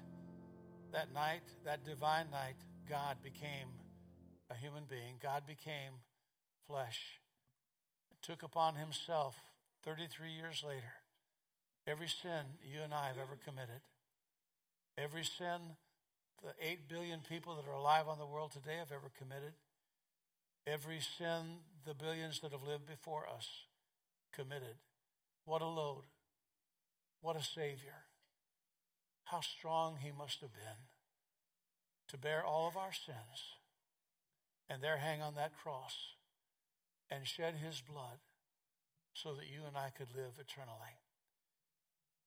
that 0.93 1.13
night, 1.13 1.43
that 1.65 1.83
divine 1.83 2.31
night, 2.31 2.55
God 2.89 3.17
became 3.21 3.67
a 4.49 4.55
human 4.55 4.83
being. 4.89 5.19
God 5.21 5.43
became 5.45 5.99
flesh. 6.67 7.19
Took 8.21 8.43
upon 8.43 8.75
himself 8.75 9.35
33 9.83 10.31
years 10.31 10.63
later 10.65 10.93
every 11.85 12.07
sin 12.07 12.59
you 12.63 12.81
and 12.83 12.93
I 12.93 13.07
have 13.07 13.17
ever 13.17 13.37
committed. 13.43 13.81
Every 14.97 15.23
sin 15.23 15.75
the 16.43 16.53
8 16.61 16.87
billion 16.87 17.19
people 17.27 17.55
that 17.55 17.69
are 17.69 17.73
alive 17.73 18.07
on 18.07 18.19
the 18.19 18.25
world 18.25 18.51
today 18.51 18.77
have 18.77 18.91
ever 18.91 19.11
committed. 19.17 19.53
Every 20.65 20.99
sin 20.99 21.63
the 21.85 21.93
billions 21.93 22.39
that 22.39 22.51
have 22.51 22.63
lived 22.63 22.85
before 22.85 23.25
us 23.27 23.47
committed. 24.37 24.77
What 25.45 25.61
a 25.61 25.67
load. 25.67 26.03
What 27.21 27.35
a 27.35 27.43
Savior. 27.43 28.05
How 29.25 29.41
strong 29.41 29.97
He 30.01 30.11
must 30.11 30.41
have 30.41 30.53
been 30.53 30.87
to 32.09 32.17
bear 32.17 32.45
all 32.45 32.67
of 32.67 32.77
our 32.77 32.93
sins 32.93 33.57
and 34.69 34.81
there 34.81 34.97
hang 34.97 35.21
on 35.21 35.35
that 35.35 35.57
cross 35.57 35.95
and 37.09 37.25
shed 37.25 37.55
His 37.55 37.81
blood 37.81 38.19
so 39.13 39.33
that 39.33 39.47
you 39.47 39.61
and 39.67 39.75
I 39.75 39.89
could 39.89 40.15
live 40.15 40.39
eternally. 40.39 41.01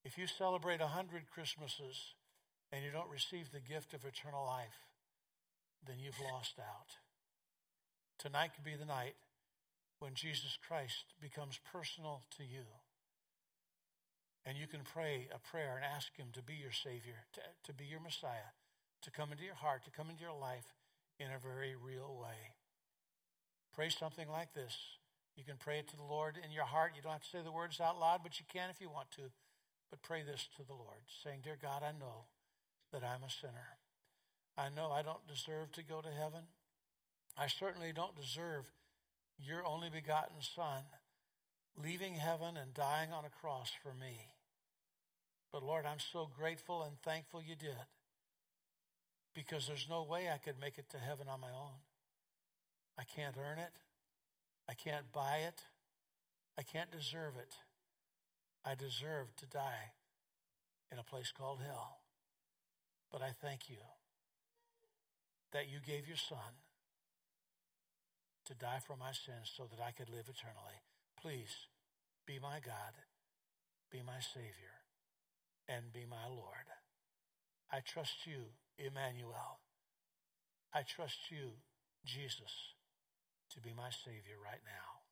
If 0.05 0.19
you 0.19 0.27
celebrate 0.27 0.81
a 0.81 0.89
hundred 0.89 1.31
Christmases 1.33 2.15
and 2.73 2.85
you 2.85 2.91
don't 2.91 3.11
receive 3.11 3.53
the 3.53 3.61
gift 3.61 3.95
of 3.95 4.05
eternal 4.05 4.45
life, 4.45 4.89
then 5.87 5.97
you've 5.99 6.21
lost 6.33 6.59
out. 6.59 6.99
Tonight 8.19 8.53
could 8.55 8.65
be 8.65 8.77
the 8.77 8.85
night 8.85 9.15
when 10.01 10.15
Jesus 10.15 10.59
Christ 10.67 11.15
becomes 11.21 11.61
personal 11.73 12.23
to 12.37 12.43
you. 12.43 12.65
And 14.45 14.57
you 14.57 14.67
can 14.67 14.81
pray 14.81 15.29
a 15.33 15.39
prayer 15.39 15.77
and 15.77 15.85
ask 15.85 16.17
Him 16.17 16.29
to 16.33 16.43
be 16.43 16.55
your 16.55 16.73
Savior, 16.73 17.29
to, 17.35 17.41
to 17.65 17.73
be 17.73 17.85
your 17.85 18.01
Messiah, 18.01 18.57
to 19.03 19.11
come 19.11 19.31
into 19.31 19.45
your 19.45 19.55
heart, 19.55 19.85
to 19.85 19.91
come 19.91 20.09
into 20.09 20.25
your 20.25 20.37
life 20.37 20.75
in 21.21 21.29
a 21.29 21.39
very 21.39 21.77
real 21.77 22.17
way. 22.21 22.57
Pray 23.75 23.91
something 23.91 24.29
like 24.29 24.55
this. 24.55 24.75
You 25.37 25.45
can 25.45 25.61
pray 25.61 25.79
it 25.79 25.89
to 25.89 25.97
the 25.97 26.03
Lord 26.03 26.37
in 26.43 26.51
your 26.51 26.65
heart. 26.65 26.93
You 26.97 27.03
don't 27.03 27.13
have 27.13 27.23
to 27.23 27.29
say 27.29 27.45
the 27.45 27.53
words 27.53 27.81
out 27.81 28.01
loud, 28.01 28.21
but 28.23 28.41
you 28.41 28.47
can 28.51 28.71
if 28.71 28.81
you 28.81 28.89
want 28.89 29.11
to. 29.13 29.31
But 29.91 30.03
pray 30.03 30.23
this 30.23 30.49
to 30.57 30.65
the 30.65 30.75
Lord, 30.75 31.05
saying, 31.23 31.41
Dear 31.45 31.59
God, 31.61 31.83
I 31.83 31.93
know 31.93 32.25
that 32.93 33.05
I'm 33.05 33.23
a 33.23 33.31
sinner. 33.31 33.77
I 34.57 34.69
know 34.69 34.91
I 34.91 35.03
don't 35.03 35.27
deserve 35.29 35.73
to 35.73 35.85
go 35.85 36.01
to 36.01 36.11
heaven. 36.11 36.49
I 37.37 37.47
certainly 37.47 37.93
don't 37.93 38.17
deserve 38.17 38.71
your 39.47 39.67
only 39.67 39.91
begotten 39.91 40.37
Son 40.41 40.83
leaving 41.83 42.15
heaven 42.15 42.57
and 42.57 42.75
dying 42.75 43.13
on 43.13 43.25
a 43.25 43.41
cross 43.41 43.71
for 43.83 43.95
me. 43.95 44.29
But 45.53 45.63
Lord, 45.63 45.87
I'm 45.87 45.99
so 46.13 46.29
grateful 46.37 46.83
and 46.83 47.01
thankful 47.03 47.43
you 47.43 47.57
did 47.57 47.89
because 49.35 49.67
there's 49.67 49.87
no 49.89 50.03
way 50.03 50.29
I 50.29 50.39
could 50.39 50.61
make 50.61 50.79
it 50.79 50.89
to 50.91 50.99
heaven 50.99 51.27
on 51.29 51.41
my 51.41 51.49
own. 51.49 51.81
I 52.99 53.05
can't 53.05 53.37
earn 53.39 53.59
it. 53.59 53.73
I 54.69 54.75
can't 54.75 55.11
buy 55.13 55.39
it. 55.49 55.63
I 56.59 56.63
can't 56.63 56.91
deserve 56.91 57.35
it. 57.39 57.55
I 58.65 58.75
deserve 58.75 59.35
to 59.37 59.47
die 59.47 59.93
in 60.93 60.99
a 60.99 61.03
place 61.03 61.33
called 61.37 61.61
hell. 61.65 62.01
But 63.11 63.23
I 63.23 63.31
thank 63.41 63.71
you 63.71 63.83
that 65.53 65.69
you 65.69 65.79
gave 65.85 66.07
your 66.07 66.17
son 66.17 66.55
to 68.47 68.55
die 68.55 68.81
for 68.87 68.97
my 68.97 69.13
sins 69.13 69.53
so 69.57 69.65
that 69.71 69.83
I 69.83 69.93
could 69.93 70.09
live 70.09 70.29
eternally. 70.29 70.81
Please 71.21 71.69
be 72.27 72.39
my 72.41 72.61
God, 72.61 72.95
be 73.91 74.03
my 74.03 74.21
Savior, 74.21 74.87
and 75.69 75.93
be 75.93 76.05
my 76.09 76.27
Lord. 76.29 76.69
I 77.71 77.81
trust 77.81 78.27
you, 78.27 78.57
Emmanuel. 78.79 79.61
I 80.73 80.83
trust 80.83 81.31
you, 81.31 81.59
Jesus, 82.05 82.75
to 83.55 83.61
be 83.61 83.71
my 83.77 83.91
Savior 83.91 84.39
right 84.43 84.63
now. 84.65 85.03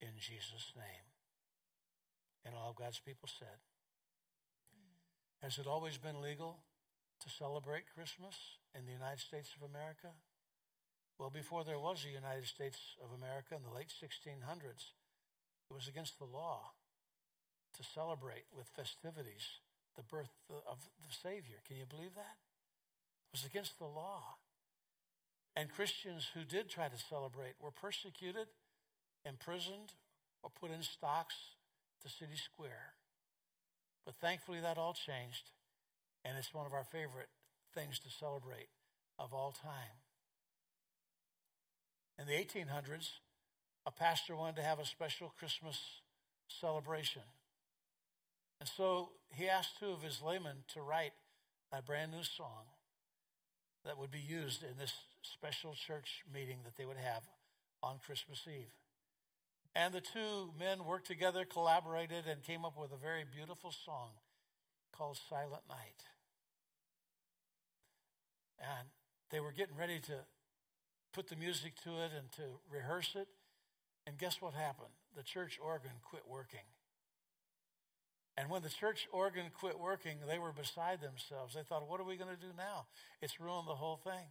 In 0.00 0.16
Jesus' 0.18 0.72
name. 0.76 1.06
And 2.44 2.54
all 2.54 2.70
of 2.70 2.76
God's 2.76 3.00
people 3.00 3.28
said, 3.28 3.60
Has 5.42 5.58
it 5.58 5.66
always 5.66 5.98
been 5.98 6.20
legal 6.20 6.64
to 7.20 7.28
celebrate 7.28 7.92
Christmas 7.94 8.34
in 8.74 8.86
the 8.86 8.92
United 8.92 9.20
States 9.20 9.54
of 9.56 9.68
America? 9.68 10.14
Well, 11.18 11.30
before 11.30 11.64
there 11.64 11.78
was 11.78 12.04
a 12.04 12.14
United 12.14 12.46
States 12.46 12.78
of 13.02 13.10
America 13.10 13.54
in 13.56 13.62
the 13.62 13.74
late 13.74 13.90
1600s, 13.90 14.94
it 15.70 15.74
was 15.74 15.88
against 15.88 16.18
the 16.18 16.24
law 16.24 16.72
to 17.76 17.82
celebrate 17.82 18.44
with 18.54 18.66
festivities 18.68 19.60
the 19.96 20.02
birth 20.04 20.30
of 20.48 20.78
the 21.02 21.12
Savior. 21.12 21.58
Can 21.66 21.76
you 21.76 21.86
believe 21.86 22.14
that? 22.14 22.38
It 23.28 23.32
was 23.32 23.44
against 23.44 23.78
the 23.78 23.84
law. 23.84 24.38
And 25.56 25.68
Christians 25.68 26.30
who 26.34 26.44
did 26.44 26.70
try 26.70 26.86
to 26.86 26.96
celebrate 26.96 27.54
were 27.60 27.72
persecuted, 27.72 28.46
imprisoned, 29.24 29.92
or 30.42 30.50
put 30.50 30.70
in 30.70 30.82
stocks 30.82 31.34
to 32.02 32.08
city 32.08 32.36
square. 32.36 32.94
But 34.06 34.14
thankfully, 34.20 34.60
that 34.60 34.78
all 34.78 34.94
changed 34.94 35.50
and 36.24 36.36
it's 36.36 36.54
one 36.54 36.66
of 36.66 36.72
our 36.72 36.84
favorite 36.84 37.28
things 37.74 37.98
to 38.00 38.10
celebrate 38.10 38.68
of 39.18 39.32
all 39.32 39.52
time. 39.52 39.96
In 42.18 42.26
the 42.26 42.32
1800s, 42.32 43.10
a 43.86 43.90
pastor 43.90 44.34
wanted 44.34 44.56
to 44.56 44.62
have 44.62 44.80
a 44.80 44.84
special 44.84 45.32
Christmas 45.38 45.78
celebration. 46.48 47.22
And 48.60 48.68
so 48.68 49.10
he 49.30 49.48
asked 49.48 49.78
two 49.78 49.90
of 49.90 50.02
his 50.02 50.20
laymen 50.20 50.64
to 50.74 50.80
write 50.82 51.12
a 51.72 51.80
brand 51.80 52.12
new 52.12 52.24
song 52.24 52.66
that 53.84 53.98
would 53.98 54.10
be 54.10 54.18
used 54.18 54.62
in 54.62 54.76
this 54.78 54.92
special 55.22 55.74
church 55.74 56.24
meeting 56.32 56.58
that 56.64 56.76
they 56.76 56.84
would 56.84 56.96
have 56.96 57.22
on 57.82 57.98
Christmas 58.04 58.44
Eve. 58.48 58.72
And 59.76 59.94
the 59.94 60.00
two 60.00 60.50
men 60.58 60.84
worked 60.84 61.06
together, 61.06 61.44
collaborated, 61.44 62.26
and 62.26 62.42
came 62.42 62.64
up 62.64 62.76
with 62.76 62.92
a 62.92 62.96
very 62.96 63.24
beautiful 63.32 63.70
song 63.70 64.10
called 64.92 65.18
Silent 65.28 65.62
Night. 65.68 66.02
And 68.58 68.88
they 69.30 69.38
were 69.38 69.52
getting 69.52 69.76
ready 69.76 70.00
to 70.00 70.14
put 71.12 71.28
the 71.28 71.36
music 71.36 71.74
to 71.84 71.90
it 71.90 72.10
and 72.16 72.30
to 72.32 72.42
rehearse 72.70 73.14
it. 73.14 73.28
And 74.06 74.18
guess 74.18 74.40
what 74.40 74.54
happened? 74.54 74.94
The 75.16 75.22
church 75.22 75.58
organ 75.62 76.00
quit 76.08 76.22
working. 76.28 76.66
And 78.36 78.48
when 78.48 78.62
the 78.62 78.68
church 78.68 79.08
organ 79.12 79.46
quit 79.52 79.78
working, 79.78 80.18
they 80.26 80.38
were 80.38 80.52
beside 80.52 81.00
themselves. 81.00 81.54
They 81.54 81.62
thought, 81.62 81.88
what 81.88 82.00
are 82.00 82.04
we 82.04 82.16
going 82.16 82.34
to 82.34 82.40
do 82.40 82.52
now? 82.56 82.86
It's 83.20 83.40
ruined 83.40 83.66
the 83.66 83.74
whole 83.74 83.96
thing. 83.96 84.30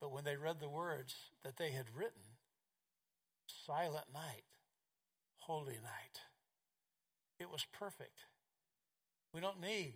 But 0.00 0.12
when 0.12 0.24
they 0.24 0.36
read 0.36 0.60
the 0.60 0.68
words 0.68 1.14
that 1.42 1.56
they 1.56 1.70
had 1.70 1.86
written, 1.96 2.36
silent 3.66 4.06
night, 4.12 4.44
holy 5.38 5.78
night, 5.82 6.20
it 7.38 7.50
was 7.50 7.66
perfect. 7.72 8.26
We 9.32 9.40
don't 9.40 9.60
need 9.60 9.94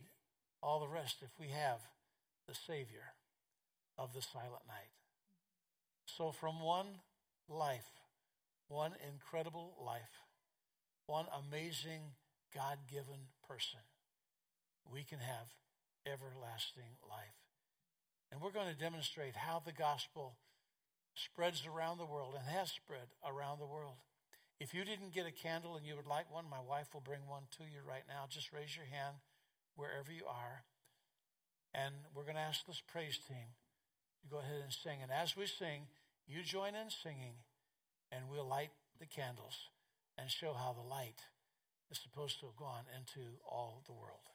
all 0.62 0.80
the 0.80 0.88
rest 0.88 1.18
if 1.20 1.38
we 1.38 1.48
have 1.48 1.80
the 2.48 2.54
Savior 2.54 3.12
of 3.98 4.14
the 4.14 4.22
silent 4.22 4.62
night. 4.66 4.90
So, 6.16 6.30
from 6.30 6.62
one 6.62 7.02
life, 7.48 7.90
one 8.68 8.92
incredible 9.10 9.74
life, 9.84 10.22
one 11.06 11.26
amazing 11.34 12.14
God 12.54 12.78
given 12.88 13.34
person, 13.48 13.80
we 14.86 15.02
can 15.02 15.18
have 15.18 15.50
everlasting 16.06 17.02
life. 17.02 17.34
And 18.30 18.40
we're 18.40 18.52
going 18.52 18.72
to 18.72 18.78
demonstrate 18.78 19.34
how 19.34 19.60
the 19.64 19.72
gospel 19.72 20.36
spreads 21.14 21.66
around 21.66 21.98
the 21.98 22.06
world 22.06 22.34
and 22.38 22.46
has 22.46 22.70
spread 22.70 23.10
around 23.26 23.58
the 23.58 23.66
world. 23.66 23.98
If 24.60 24.72
you 24.72 24.84
didn't 24.84 25.14
get 25.14 25.26
a 25.26 25.32
candle 25.32 25.74
and 25.74 25.84
you 25.84 25.96
would 25.96 26.06
like 26.06 26.32
one, 26.32 26.44
my 26.48 26.60
wife 26.60 26.94
will 26.94 27.02
bring 27.02 27.26
one 27.26 27.50
to 27.58 27.64
you 27.64 27.80
right 27.86 28.06
now. 28.06 28.26
Just 28.30 28.52
raise 28.52 28.76
your 28.76 28.86
hand 28.86 29.16
wherever 29.74 30.12
you 30.12 30.26
are. 30.26 30.62
And 31.74 31.92
we're 32.14 32.22
going 32.22 32.36
to 32.36 32.40
ask 32.40 32.64
this 32.66 32.82
praise 32.86 33.18
team 33.18 33.58
to 34.22 34.28
go 34.30 34.38
ahead 34.38 34.62
and 34.62 34.72
sing. 34.72 35.02
And 35.02 35.10
as 35.10 35.36
we 35.36 35.46
sing, 35.46 35.90
you 36.26 36.42
join 36.42 36.74
in 36.74 36.90
singing, 36.90 37.34
and 38.10 38.24
we'll 38.30 38.48
light 38.48 38.70
the 38.98 39.06
candles 39.06 39.68
and 40.16 40.30
show 40.30 40.52
how 40.52 40.72
the 40.72 40.88
light 40.88 41.20
is 41.90 41.98
supposed 42.02 42.40
to 42.40 42.46
have 42.46 42.56
gone 42.56 42.84
into 42.96 43.38
all 43.48 43.82
the 43.86 43.92
world. 43.92 44.30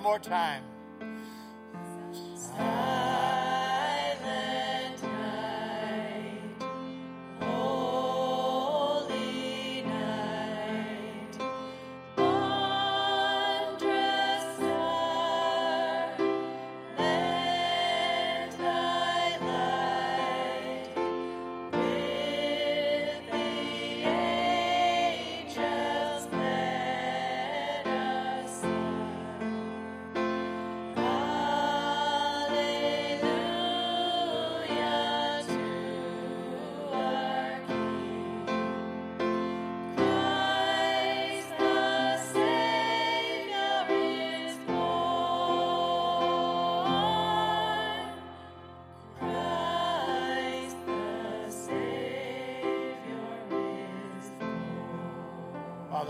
One 0.00 0.12
more 0.12 0.18
time. 0.18 0.69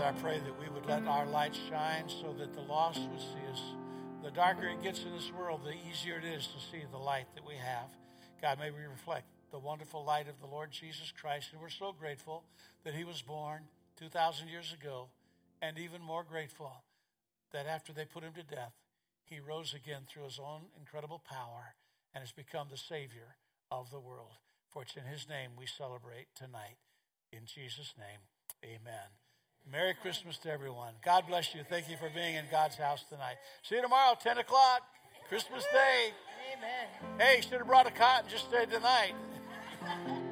Father, 0.01 0.17
I 0.17 0.21
pray 0.21 0.39
that 0.39 0.59
we 0.59 0.67
would 0.73 0.87
let 0.87 1.05
our 1.05 1.27
light 1.27 1.55
shine 1.69 2.09
so 2.09 2.33
that 2.39 2.55
the 2.55 2.61
lost 2.61 3.01
would 3.01 3.19
see 3.19 3.51
us. 3.51 3.61
The 4.23 4.31
darker 4.31 4.67
it 4.67 4.81
gets 4.81 5.03
in 5.03 5.11
this 5.11 5.31
world, 5.31 5.61
the 5.63 5.77
easier 5.87 6.17
it 6.17 6.25
is 6.25 6.47
to 6.47 6.59
see 6.71 6.83
the 6.89 6.97
light 6.97 7.27
that 7.35 7.45
we 7.45 7.53
have. 7.53 7.87
God, 8.41 8.57
may 8.57 8.71
we 8.71 8.79
reflect 8.89 9.27
the 9.51 9.59
wonderful 9.59 10.03
light 10.03 10.27
of 10.27 10.39
the 10.39 10.47
Lord 10.47 10.71
Jesus 10.71 11.13
Christ. 11.15 11.49
And 11.51 11.61
we're 11.61 11.69
so 11.69 11.93
grateful 11.93 12.45
that 12.83 12.95
he 12.95 13.03
was 13.03 13.21
born 13.21 13.61
2,000 13.99 14.47
years 14.47 14.73
ago, 14.73 15.09
and 15.61 15.77
even 15.77 16.01
more 16.01 16.23
grateful 16.23 16.81
that 17.53 17.67
after 17.67 17.93
they 17.93 18.05
put 18.05 18.23
him 18.23 18.33
to 18.33 18.55
death, 18.55 18.73
he 19.23 19.39
rose 19.39 19.75
again 19.75 20.07
through 20.09 20.23
his 20.23 20.39
own 20.39 20.61
incredible 20.79 21.21
power 21.29 21.75
and 22.15 22.23
has 22.23 22.31
become 22.31 22.69
the 22.71 22.77
Savior 22.77 23.35
of 23.69 23.91
the 23.91 23.99
world. 23.99 24.39
For 24.67 24.81
it's 24.81 24.95
in 24.95 25.03
his 25.03 25.29
name 25.29 25.51
we 25.55 25.67
celebrate 25.67 26.33
tonight. 26.35 26.77
In 27.31 27.45
Jesus' 27.45 27.93
name, 27.99 28.21
amen. 28.65 29.20
Merry 29.69 29.93
Christmas 30.01 30.37
to 30.39 30.51
everyone. 30.51 30.93
God 31.03 31.25
bless 31.27 31.53
you. 31.53 31.61
Thank 31.69 31.89
you 31.89 31.97
for 31.97 32.09
being 32.09 32.35
in 32.35 32.45
God's 32.51 32.75
house 32.75 33.03
tonight. 33.09 33.35
See 33.63 33.75
you 33.75 33.81
tomorrow, 33.81 34.15
10 34.21 34.37
o'clock, 34.37 34.81
Christmas 35.29 35.63
Day. 35.71 36.13
Amen. 36.57 37.19
Hey, 37.19 37.41
should 37.41 37.59
have 37.59 37.67
brought 37.67 37.87
a 37.87 37.91
cot 37.91 38.21
and 38.23 38.29
just 38.29 38.45
stayed 38.47 38.69
tonight. 38.69 39.13
Merry 39.83 40.21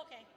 Oh, 0.00 0.06
okay. 0.06 0.29